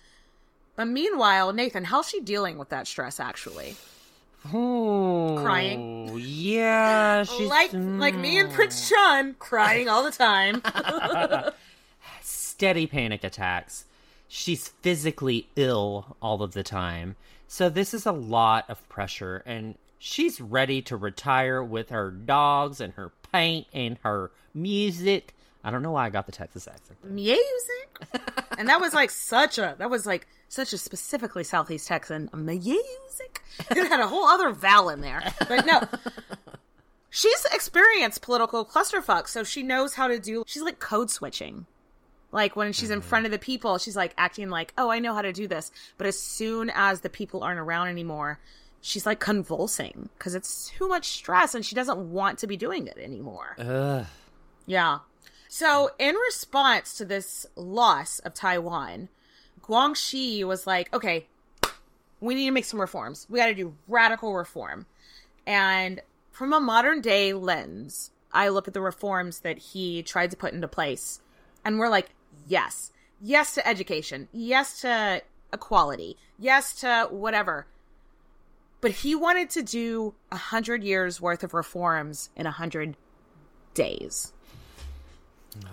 [0.76, 3.76] But meanwhile, Nathan, how's she dealing with that stress actually?
[5.42, 6.18] Crying.
[6.22, 8.90] Yeah, she's like like me and Prince mm.
[8.90, 10.62] Chun crying all the time.
[12.22, 13.86] steady panic attacks.
[14.28, 17.16] She's physically ill all of the time.
[17.48, 22.82] So this is a lot of pressure and she's ready to retire with her dogs
[22.82, 25.34] and her paint and her music.
[25.64, 27.04] I don't know why I got the Texas accent.
[27.04, 27.42] music.
[28.58, 33.42] and that was like such a that was like such a specifically Southeast Texan music.
[33.72, 35.24] It had a whole other vowel in there.
[35.48, 35.82] But no.
[37.10, 41.66] She's experienced political clusterfuck, so she knows how to do she's like code switching.
[42.32, 43.34] Like when she's in front mm-hmm.
[43.34, 46.08] of the people, she's like acting like, "Oh, I know how to do this." But
[46.08, 48.40] as soon as the people aren't around anymore,
[48.82, 52.88] she's like convulsing because it's too much stress and she doesn't want to be doing
[52.88, 53.56] it anymore.
[53.60, 54.06] Ugh.
[54.66, 55.00] Yeah.
[55.50, 59.08] So, in response to this loss of Taiwan,
[59.64, 61.28] Guangxu was like, okay,
[62.20, 63.26] we need to make some reforms.
[63.30, 64.86] We got to do radical reform.
[65.46, 66.02] And
[66.32, 70.54] from a modern day lens, I look at the reforms that he tried to put
[70.54, 71.22] into place,
[71.64, 72.10] and we're like,
[72.48, 72.92] yes,
[73.22, 75.22] yes to education, yes to
[75.54, 77.66] equality, yes to whatever.
[78.82, 82.96] But he wanted to do a hundred years worth of reforms in a hundred
[83.74, 84.32] days.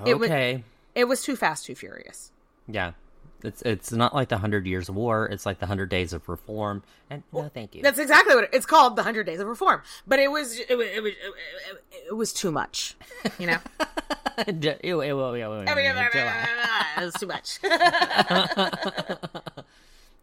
[0.07, 0.65] It wa- Okay.
[0.95, 2.31] It was too fast, too furious.
[2.69, 2.93] yeah.
[3.45, 5.27] It's it's not like the Hundred Years of War.
[5.27, 6.83] It's like the Hundred Days of Reform.
[7.11, 7.83] And no, thank you.
[7.83, 9.83] That's exactly what it, it's called, the Hundred Days of Reform.
[10.07, 12.97] But it was it was it was, it, it was too much,
[13.39, 13.59] you know.
[14.49, 16.01] Ew, ew, ew, ew, ew, I mean, ew, ew.
[16.97, 17.61] it was too much.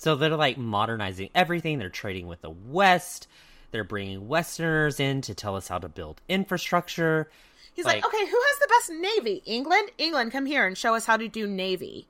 [0.02, 1.78] So they're like modernizing everything.
[1.78, 3.28] They're trading with the West.
[3.70, 7.30] They're bringing Westerners in to tell us how to build infrastructure.
[7.76, 9.44] He's like, okay, who has the best navy?
[9.46, 9.92] England.
[10.00, 12.08] England, come here and show us how to do navy.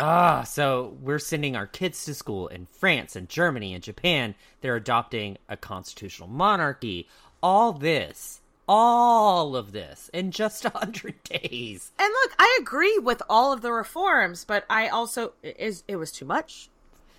[0.00, 4.34] Ah, so we're sending our kids to school in France and Germany and Japan.
[4.60, 7.08] They're adopting a constitutional monarchy.
[7.42, 11.92] All this, all of this in just a hundred days.
[11.98, 15.96] And look, I agree with all of the reforms, but I also it is it
[15.96, 16.68] was too much.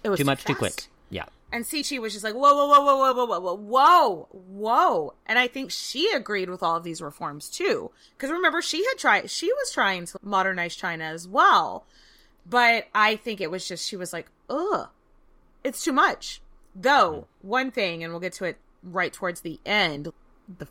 [0.03, 0.87] It was too much, too quick.
[1.09, 1.25] Yeah.
[1.51, 5.13] And Cixi was just like, whoa, whoa, whoa, whoa, whoa, whoa, whoa, whoa, whoa, whoa.
[5.25, 7.91] And I think she agreed with all of these reforms too.
[8.15, 11.85] Because remember, she had tried, she was trying to modernize China as well.
[12.49, 14.87] But I think it was just, she was like, ugh,
[15.63, 16.41] it's too much.
[16.75, 20.13] Though, one thing, and we'll get to it right towards the end,
[20.57, 20.67] the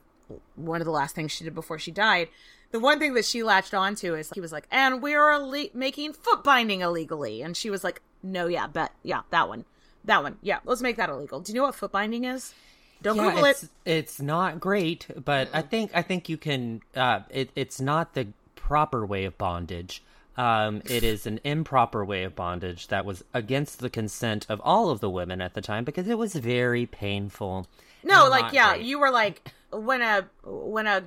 [0.56, 2.28] one of the last things she did before she died,
[2.70, 6.12] the one thing that she latched onto is he was like, and we're alle- making
[6.12, 7.42] foot binding illegally.
[7.42, 8.92] And she was like, no, yeah, bet.
[9.02, 9.64] Yeah, that one.
[10.04, 10.38] That one.
[10.42, 11.40] Yeah, let's make that illegal.
[11.40, 12.54] Do you know what foot binding is?
[13.02, 13.70] Don't yeah, Google it's, it.
[13.84, 16.80] It's not great, but I think I think you can.
[16.94, 20.02] Uh, it, it's not the proper way of bondage.
[20.36, 24.90] Um, it is an improper way of bondage that was against the consent of all
[24.90, 27.66] of the women at the time because it was very painful.
[28.04, 28.84] No, like yeah, great.
[28.86, 31.04] you were like when a when a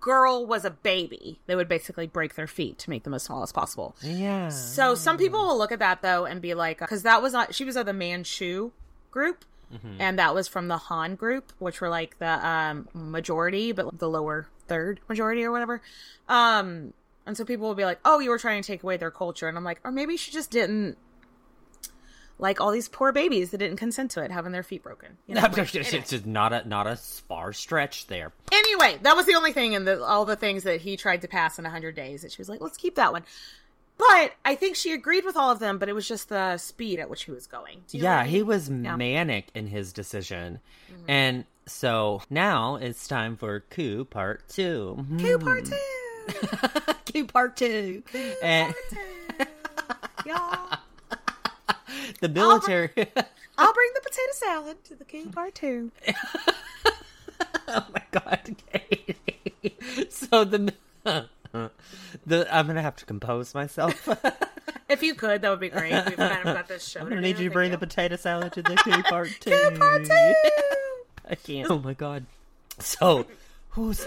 [0.00, 3.42] girl was a baby, they would basically break their feet to make them as small
[3.42, 3.94] as possible.
[4.02, 4.48] Yeah.
[4.48, 7.54] So some people will look at that though and be like, because that was not
[7.54, 8.70] she was of the Manchu
[9.10, 9.96] group, Mhm.
[10.00, 14.08] and that was from the Han group, which were like the um majority, but the
[14.08, 15.80] lower third majority or whatever.
[16.28, 16.92] Um,
[17.30, 19.46] and so people will be like, oh, you were trying to take away their culture,
[19.46, 20.98] and I'm like, or maybe she just didn't.
[22.40, 25.18] Like all these poor babies that didn't consent to it having their feet broken.
[25.26, 25.42] You know?
[25.42, 26.04] Like, it's anyway.
[26.08, 28.32] just not a not a far stretch there.
[28.50, 31.28] Anyway, that was the only thing in the all the things that he tried to
[31.28, 33.22] pass in 100 days that she was like, let's keep that one.
[33.98, 36.98] But I think she agreed with all of them, but it was just the speed
[36.98, 37.82] at which he was going.
[37.86, 38.74] Do you know Yeah, he was Yeah.
[38.74, 38.96] Mm-hmm.
[38.96, 40.58] manic in his decision.
[41.06, 45.04] And so now it's time for coup part two.
[45.18, 45.76] Coup part two.
[47.12, 48.02] coup part two.
[48.12, 48.34] Eh.
[48.42, 48.74] and
[50.26, 50.78] Y'all,
[52.20, 52.90] the military.
[52.96, 55.90] I'll bring the potato salad to the King part two.
[57.68, 58.56] oh my god.
[58.72, 59.16] Katie.
[60.08, 60.72] So the
[62.26, 64.08] the I'm gonna have to compose myself.
[64.88, 65.92] If you could, that would be great.
[65.92, 67.00] We've kind of got this show.
[67.00, 69.30] I'm gonna to need you to Thank bring the potato salad to the coup part
[69.40, 69.50] two.
[69.78, 70.34] part two.
[71.28, 71.70] I can't.
[71.70, 72.26] Oh my god.
[72.78, 73.26] So,
[73.70, 74.06] who's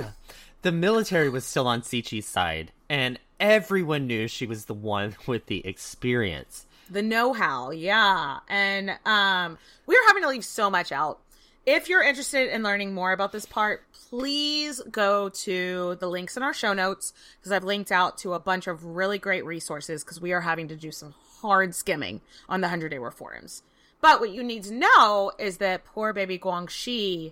[0.63, 5.45] the, military was still on Cixi's side, and everyone knew she was the one with
[5.45, 6.65] the experience.
[6.89, 8.39] the know-how yeah.
[8.49, 11.19] And um we are having to leave so much out.
[11.65, 16.43] If you're interested in learning more about this part please go to the links in
[16.43, 20.21] our show notes because i've linked out to a bunch of really great resources because
[20.21, 23.63] we are having to do some hard skimming on the 100 day war forums.
[24.01, 27.31] But what you need to know is that poor baby guangxu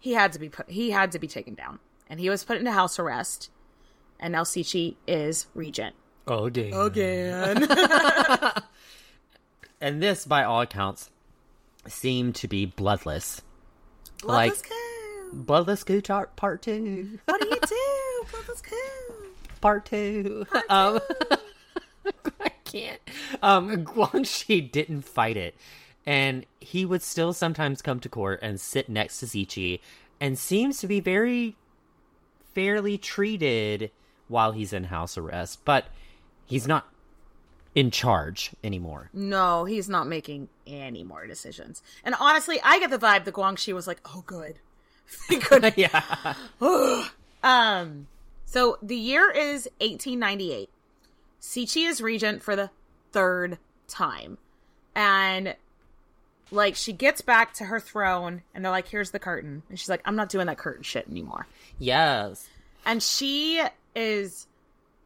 [0.00, 1.78] he had to be put he had to be taken down
[2.08, 3.50] and he was put into house arrest
[4.20, 5.94] and now Cixi is regent
[6.26, 6.72] Again.
[6.72, 7.68] again
[9.84, 11.10] And this, by all accounts,
[11.86, 13.42] seemed to be bloodless.
[14.22, 14.70] Bloodless like
[15.30, 17.18] bloodless coup tar- part two.
[17.26, 18.26] What do you do?
[18.32, 19.14] Bloodless coup.
[19.60, 20.46] Part two.
[20.70, 21.00] um,
[22.40, 23.00] I can't.
[23.42, 25.54] Um, Guangxu didn't fight it,
[26.06, 29.80] and he would still sometimes come to court and sit next to Cixi,
[30.18, 31.56] and seems to be very
[32.54, 33.90] fairly treated
[34.28, 35.64] while he's in house arrest.
[35.64, 35.86] But
[36.46, 36.86] he's not
[37.74, 39.10] in charge anymore.
[39.12, 41.82] No, he's not making any more decisions.
[42.04, 44.58] And honestly, I get the vibe that Guangxu was like, "Oh, good,
[45.48, 46.34] good." yeah.
[47.42, 48.06] um.
[48.46, 50.70] So the year is 1898.
[51.40, 52.70] Cixi is regent for the
[53.10, 54.38] third time,
[54.94, 55.56] and
[56.54, 59.88] like she gets back to her throne, and they're like, "Here's the curtain," and she's
[59.90, 61.46] like, "I'm not doing that curtain shit anymore."
[61.78, 62.48] Yes.
[62.86, 63.62] and she
[63.94, 64.46] is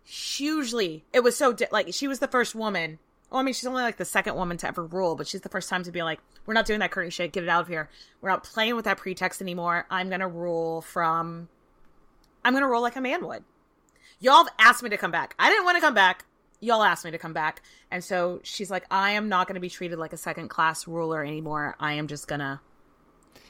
[0.05, 2.99] hugely it was so di- like she was the first woman.
[3.31, 5.51] Well i mean she's only like the second woman to ever rule but she's the
[5.51, 7.33] first time to be like we're not doing that curtain shit.
[7.33, 7.91] Get it out of here.
[8.23, 9.85] We're not playing with that pretext anymore.
[9.91, 11.49] I'm gonna rule from
[12.45, 13.45] i'm gonna rule like a man would.
[14.21, 15.35] Y'all have asked me to come back.
[15.39, 16.25] I didn't want to come back
[16.61, 17.63] y'all asked me to come back.
[17.91, 21.25] And so she's like i am not gonna be treated like a second class ruler
[21.25, 21.77] anymore.
[21.81, 22.61] I am just gonna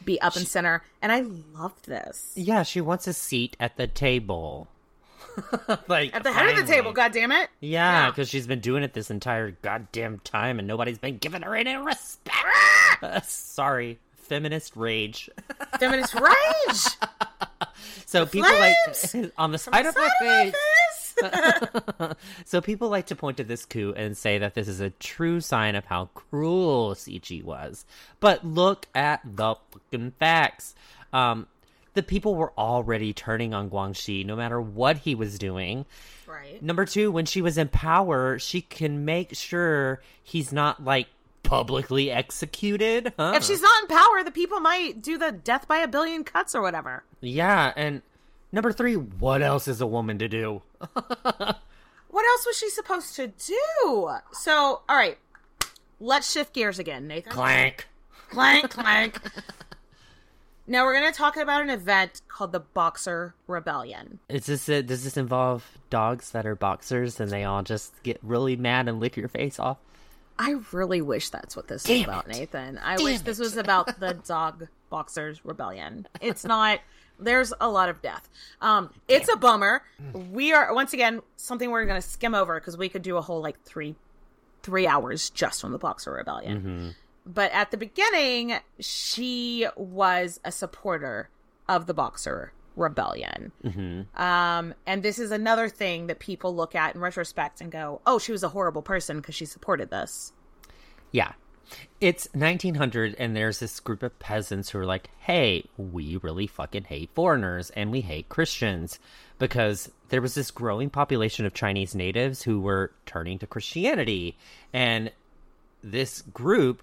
[0.05, 0.83] be up and center.
[1.03, 1.21] And i
[1.55, 2.33] love this.
[2.37, 4.69] Yeah, she wants a seat at the table.
[5.89, 8.83] like at the head of the table god damn it Yeah, because she's been doing
[8.83, 12.35] it this entire goddamn time, and nobody's been giving her any respect.
[13.03, 15.31] Uh, sorry, feminist rage.
[15.79, 16.97] feminist rage!
[18.07, 19.15] So people flames!
[19.15, 20.55] like on the side the of her side face.
[22.45, 25.41] so people like to point to this coup and say that this is a true
[25.41, 27.85] sign of how cruel Cixi was.
[28.21, 30.75] But look at the fucking facts.
[31.13, 31.47] Um,
[31.95, 35.85] the people were already turning on Guangxu no matter what he was doing.
[36.27, 36.63] Right.
[36.63, 41.09] Number two, when she was in power, she can make sure he's not like
[41.43, 43.13] publicly executed.
[43.19, 43.33] Huh?
[43.35, 46.55] If she's not in power, the people might do the death by a billion cuts
[46.55, 47.03] or whatever.
[47.21, 48.03] Yeah, and
[48.53, 50.63] number three, what else is a woman to do?
[52.11, 54.11] What else was she supposed to do?
[54.33, 55.19] So, all right,
[56.01, 57.33] let's shift gears again, Nathan.
[57.33, 57.87] Clank.
[58.31, 59.21] clank, clank.
[60.67, 64.21] now we're going to talk about an event called the Boxer Rebellion.
[64.29, 64.87] Is this it?
[64.87, 69.01] Does this involve dogs that are boxers and they all just get really mad and
[69.01, 69.77] lick your face off?
[70.39, 72.39] I really wish that's what this Damn was about, it.
[72.39, 72.79] Nathan.
[72.79, 76.07] I Damn wish this was about the dog boxers rebellion.
[76.23, 76.81] It's not.
[77.19, 78.29] There's a lot of death.
[78.61, 79.83] Um, it's a bummer.
[80.33, 83.21] We are once again something we're going to skim over because we could do a
[83.21, 83.97] whole like three,
[84.63, 86.59] three hours just on the boxer rebellion.
[86.59, 86.89] Mm-hmm.
[87.27, 91.29] But at the beginning, she was a supporter
[91.69, 93.53] of the boxer rebellion.
[93.65, 94.21] Mm-hmm.
[94.21, 98.19] Um, and this is another thing that people look at in retrospect and go, "Oh,
[98.19, 100.33] she was a horrible person because she supported this."
[101.13, 101.33] Yeah.
[102.01, 106.85] It's 1900, and there's this group of peasants who are like, hey, we really fucking
[106.85, 108.99] hate foreigners and we hate Christians.
[109.39, 114.37] Because there was this growing population of Chinese natives who were turning to Christianity.
[114.73, 115.13] And
[115.83, 116.83] this group,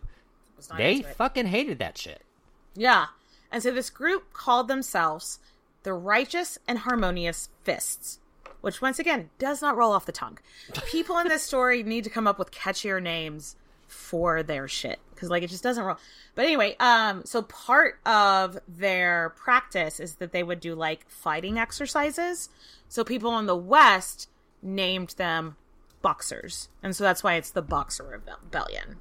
[0.77, 2.21] they fucking hated that shit.
[2.75, 3.07] Yeah.
[3.51, 5.39] And so this group called themselves
[5.83, 8.19] the Righteous and Harmonious Fists,
[8.61, 10.39] which once again does not roll off the tongue.
[10.88, 13.55] People in this story need to come up with catchier names
[13.88, 15.97] for their shit because like it just doesn't roll.
[16.33, 21.57] But anyway, um so part of their practice is that they would do like fighting
[21.57, 22.49] exercises.
[22.89, 24.29] So people in the west
[24.61, 25.55] named them
[26.01, 26.69] boxers.
[26.83, 28.97] And so that's why it's the Boxer Rebellion.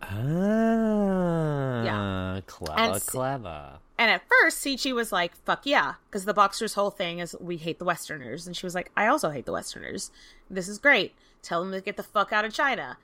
[0.00, 1.82] Ah.
[1.84, 2.40] Yeah.
[2.46, 3.78] Clever, And clever.
[3.98, 5.94] And at first, Cixi was like, fuck yeah.
[6.08, 8.46] Because the Boxer's whole thing is we hate the Westerners.
[8.46, 10.10] And she was like, I also hate the Westerners.
[10.48, 11.14] This is great.
[11.42, 12.96] Tell them to get the fuck out of China.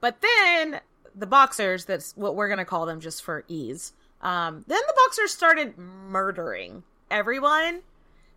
[0.00, 0.80] But then
[1.14, 3.92] the Boxers, that's what we're going to call them just for ease,
[4.22, 7.80] um, then the Boxers started murdering everyone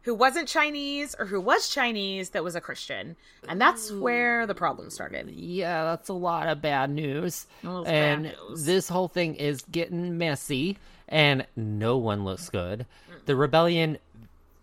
[0.03, 3.15] who wasn't Chinese or who was Chinese that was a Christian.
[3.47, 5.29] And that's where the problem started.
[5.29, 7.45] Yeah, that's a lot of bad news.
[7.63, 8.65] And bad news.
[8.65, 12.87] this whole thing is getting messy, and no one looks good.
[13.25, 13.99] The rebellion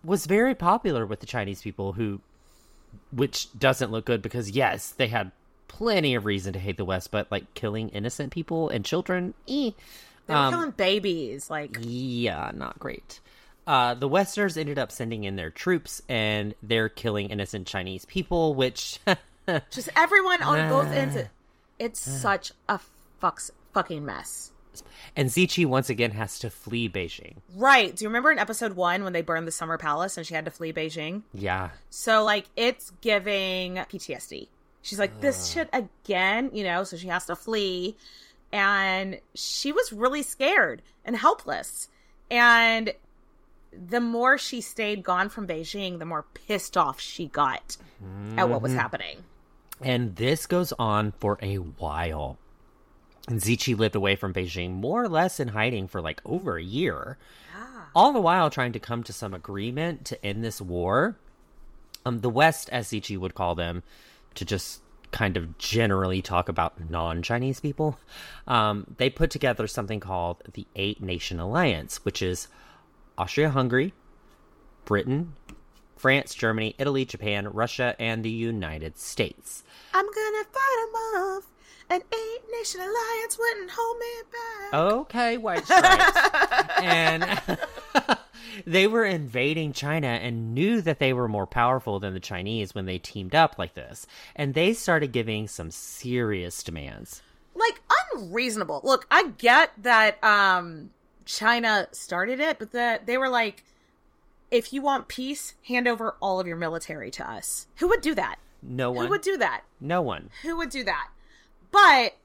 [0.03, 2.21] was very popular with the Chinese people, who,
[3.13, 5.31] which doesn't look good because, yes, they had
[5.69, 9.71] plenty of reason to hate the West, but like killing innocent people and children, eh.
[10.27, 11.49] They were Um, killing babies.
[11.49, 13.21] Like, yeah, not great.
[13.67, 18.55] Uh, the Westerners ended up sending in their troops, and they're killing innocent Chinese people,
[18.55, 18.99] which
[19.71, 21.17] just everyone on both ends.
[21.79, 22.81] It's such a
[23.23, 24.51] fucks, fucking mess.
[25.17, 27.37] and Cixi once again has to flee Beijing.
[27.55, 27.95] Right.
[27.95, 30.45] Do you remember in episode one when they burned the summer palace and she had
[30.47, 31.23] to flee Beijing?
[31.35, 34.49] Yeah, So, like, it's giving PTSD.
[34.83, 36.85] She's like, this shit again, you know?
[36.85, 37.97] So she has to flee.
[38.53, 41.89] And she was really scared and helpless.
[42.31, 42.93] And
[43.73, 47.77] the more she stayed gone from Beijing, the more pissed off she got
[48.37, 48.77] at what was Mhm.
[48.77, 49.25] happening.
[49.83, 52.39] And this goes on for a while.
[53.29, 56.63] And Cixi lived away from Beijing more or less in hiding for like over a
[56.63, 57.19] year.
[57.95, 61.17] All the while trying to come to some agreement to end this war.
[62.07, 63.83] Um, the West, as Cixi would call them,
[64.35, 67.99] to just kind of generally talk about non Chinese people,
[68.47, 72.49] um, they put together something called the Eight Nation Alliance, which is
[73.17, 73.95] Austria Hungary,
[74.85, 75.35] Britain,
[75.97, 79.65] France, Germany, Italy, Japan, Russia, and the United States.
[79.93, 81.45] I'm gonna fight them off.
[81.91, 84.75] An eight nation alliance wouldn't hold me back.
[84.75, 86.19] Okay, White Stripes.
[86.83, 87.25] and
[88.67, 92.87] they were invading China and knew that they were more powerful than the Chinese when
[92.87, 94.07] they teamed up like this.
[94.37, 97.23] And they started giving some serious demands.
[97.55, 97.81] like
[98.15, 98.81] unreasonable.
[98.85, 100.91] Look, I get that um
[101.25, 103.65] China started it, but that they were like
[104.51, 107.67] if you want peace, hand over all of your military to us.
[107.77, 108.37] Who would do that?
[108.63, 109.05] No one.
[109.05, 109.63] Who would do that?
[109.81, 110.31] no one.
[110.43, 111.11] Who would do that?
[111.71, 112.17] But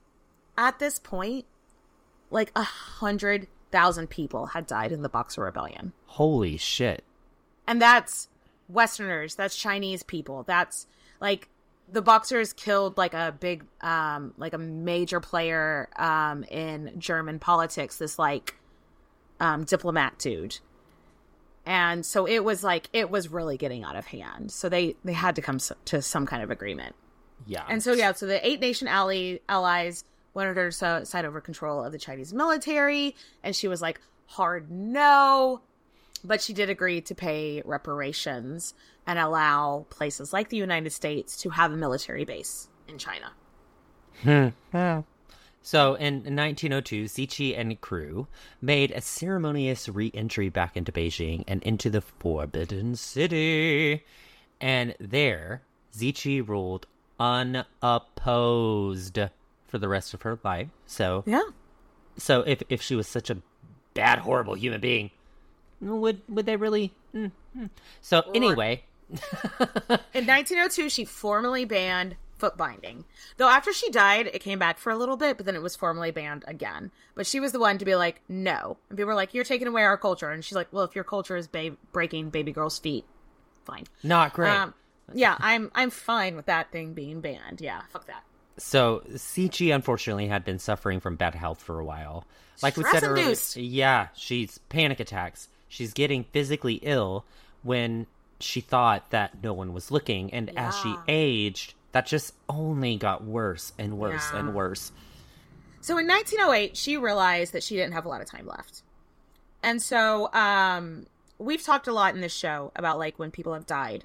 [0.58, 1.46] at this point,
[2.32, 5.94] like a hundred thousand people had died in the Boxer Rebellion.
[6.06, 7.04] Holy shit.
[7.68, 8.30] And that's
[8.70, 10.86] Westerners, that's Chinese people, that's
[11.20, 11.50] like
[11.92, 17.98] the Boxers killed like a big um like a major player um in German politics,
[17.98, 18.56] this like
[19.40, 20.60] um diplomat dude.
[21.66, 24.52] And so it was like it was really getting out of hand.
[24.52, 26.96] So they they had to come to some kind of agreement.
[27.48, 27.64] Yeah.
[27.68, 30.04] And so yeah, so the eight nation ally allies
[30.34, 34.72] wanted her to side over control of the Chinese military, and she was like, hard
[34.72, 35.62] no.
[36.24, 38.74] But she did agree to pay reparations
[39.06, 43.32] and allow places like the United States to have a military base in China.
[44.22, 44.48] Hmm.
[44.74, 45.02] Yeah.
[45.62, 48.28] So in 1902, Cixi and crew
[48.62, 54.04] made a ceremonious re-entry back into Beijing and into the Forbidden City.
[54.60, 55.62] And there,
[55.96, 56.86] Cixi ruled
[57.20, 59.20] unopposed
[59.74, 60.68] for the rest of her life.
[60.86, 61.42] So Yeah.
[62.16, 63.38] So if if she was such a
[63.96, 65.10] bad, horrible human being,
[65.82, 66.94] would would they really?
[67.16, 67.70] Mm, mm.
[68.00, 68.84] So anyway,
[70.14, 73.06] In 1902, she formally banned foot binding.
[73.38, 75.76] Though after she died, it came back for a little bit, but then it was
[75.76, 76.92] formally banned again.
[77.16, 78.78] But she was the one to be like, no.
[78.90, 80.30] And people were like, you're taking away our culture.
[80.30, 83.06] And she's like, well, if your culture is ba- breaking baby girls' feet,
[83.66, 83.86] fine.
[84.04, 84.52] not great.
[84.52, 84.76] Um,
[85.16, 87.60] yeah, I'm I'm fine with that thing being banned.
[87.60, 88.24] Yeah, fuck that.
[88.58, 92.26] So Cixi unfortunately had been suffering from bad health for a while.
[92.62, 95.48] Like we said earlier, yeah, she's panic attacks.
[95.68, 97.26] She's getting physically ill
[97.64, 98.06] when
[98.40, 103.24] she thought that no one was looking, and as she aged, that just only got
[103.24, 104.40] worse and worse Yeah.
[104.40, 104.92] and worse.
[105.82, 108.84] So in 1908, she realized that she didn't have a lot of time left.
[109.64, 111.08] And so um
[111.40, 114.04] we've talked a lot in this show about like when people have died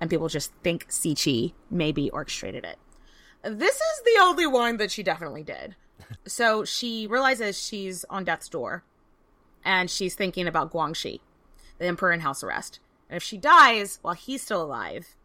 [0.00, 2.78] and people just think Cixi maybe orchestrated it.
[3.42, 5.76] This is the only one that she definitely did.
[6.26, 8.84] so she realizes she's on death's door
[9.64, 11.20] and she's thinking about Guangxu,
[11.78, 12.80] the emperor in house arrest.
[13.08, 15.16] And if she dies while he's still alive,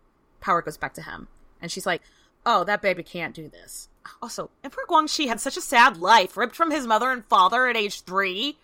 [0.41, 1.27] power goes back to him.
[1.61, 2.01] And she's like,
[2.45, 3.89] oh, that baby can't do this.
[4.21, 7.75] Also, Emperor Guangxu had such a sad life, ripped from his mother and father at
[7.75, 8.57] age three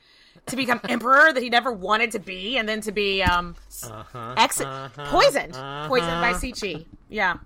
[0.46, 4.36] to become emperor that he never wanted to be, and then to be um Uh-huh,
[4.38, 6.40] ex- uh-huh, poisoned, poisoned by uh-huh.
[6.40, 6.86] Cixi.
[7.10, 7.38] Yeah.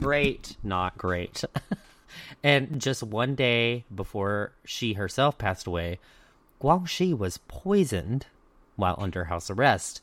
[0.00, 1.44] Great, not great.
[2.42, 5.98] and just one day before she herself passed away,
[6.62, 8.26] Guangxu was poisoned
[8.76, 10.00] while under house arrest.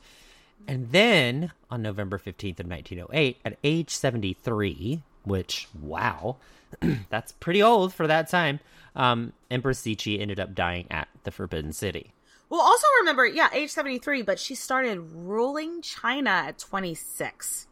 [0.68, 6.36] And then on November 15th of 1908, at age 73, which, wow,
[7.08, 8.60] that's pretty old for that time,
[8.94, 12.12] um, Empress Cixi ended up dying at the Forbidden City.
[12.48, 17.66] Well, also remember, yeah, age 73, but she started ruling China at 26.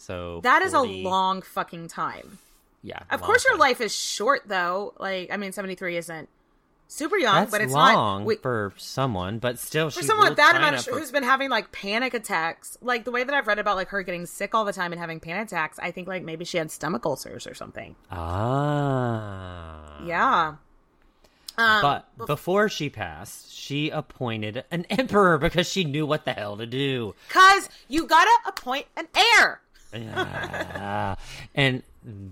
[0.00, 2.38] So That is 40 a long fucking time.
[2.82, 3.00] Yeah.
[3.10, 4.94] Of course, your life is short, though.
[4.98, 6.28] Like, I mean, 73 isn't
[6.88, 8.26] super young, That's but it's long not.
[8.26, 11.50] We, for someone, but still, for someone with that amount of for- who's been having
[11.50, 14.64] like panic attacks, like the way that I've read about like her getting sick all
[14.64, 17.52] the time and having panic attacks, I think like maybe she had stomach ulcers or
[17.54, 17.94] something.
[18.10, 20.02] Ah.
[20.04, 20.54] Yeah.
[21.58, 26.56] Um, but before she passed, she appointed an emperor because she knew what the hell
[26.56, 27.14] to do.
[27.28, 29.60] Cause you gotta appoint an heir.
[29.92, 31.16] Yeah.
[31.54, 31.82] and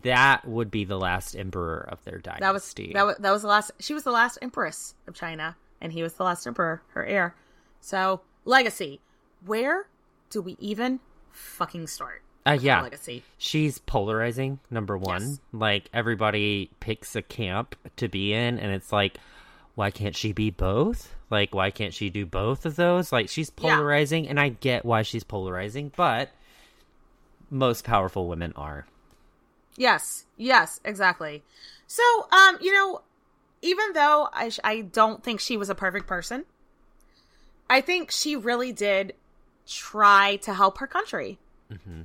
[0.02, 2.40] that would be the last emperor of their dynasty.
[2.44, 3.70] That was that was that was the last.
[3.80, 7.34] She was the last empress of China, and he was the last emperor, her heir.
[7.80, 9.00] So legacy.
[9.44, 9.86] Where
[10.30, 12.22] do we even fucking start?
[12.46, 12.80] Uh, yeah.
[12.82, 13.22] legacy.
[13.36, 15.20] She's polarizing, number one.
[15.22, 15.40] Yes.
[15.52, 19.18] Like, everybody picks a camp to be in, and it's like,
[19.74, 21.14] why can't she be both?
[21.30, 23.12] Like, why can't she do both of those?
[23.12, 23.74] Like, she's Yeah.
[23.76, 26.30] polarizing, and I get why she's polarizing, but
[27.50, 28.86] most powerful women are.
[29.76, 31.42] Yes, yes, exactly.
[31.86, 32.02] So,
[32.32, 33.02] um, you know,
[33.62, 36.44] even though I sh- I don't think she was a perfect person,
[37.70, 39.14] I think she really did
[39.66, 41.38] try to help her country.
[41.70, 42.02] hmm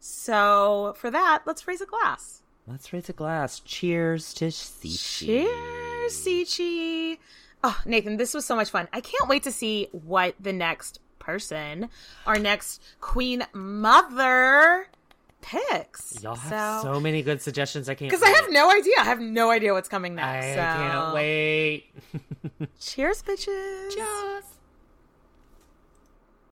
[0.00, 2.42] So, for that, let's raise a glass.
[2.66, 3.60] Let's raise a glass.
[3.60, 5.26] Cheers to Cixi.
[5.26, 7.18] Cheers, Cixi.
[7.64, 8.88] Oh, Nathan, this was so much fun.
[8.92, 11.88] I can't wait to see what the next person,
[12.24, 14.88] our next queen mother,
[15.42, 16.22] picks.
[16.22, 17.88] Y'all have so, many good suggestions.
[17.88, 18.10] I can't.
[18.10, 18.94] Because I have no idea.
[19.00, 20.46] I have no idea what's coming next.
[20.46, 20.78] I so.
[20.78, 21.86] can't wait.
[22.80, 23.94] Cheers, bitches.
[23.94, 24.44] Cheers.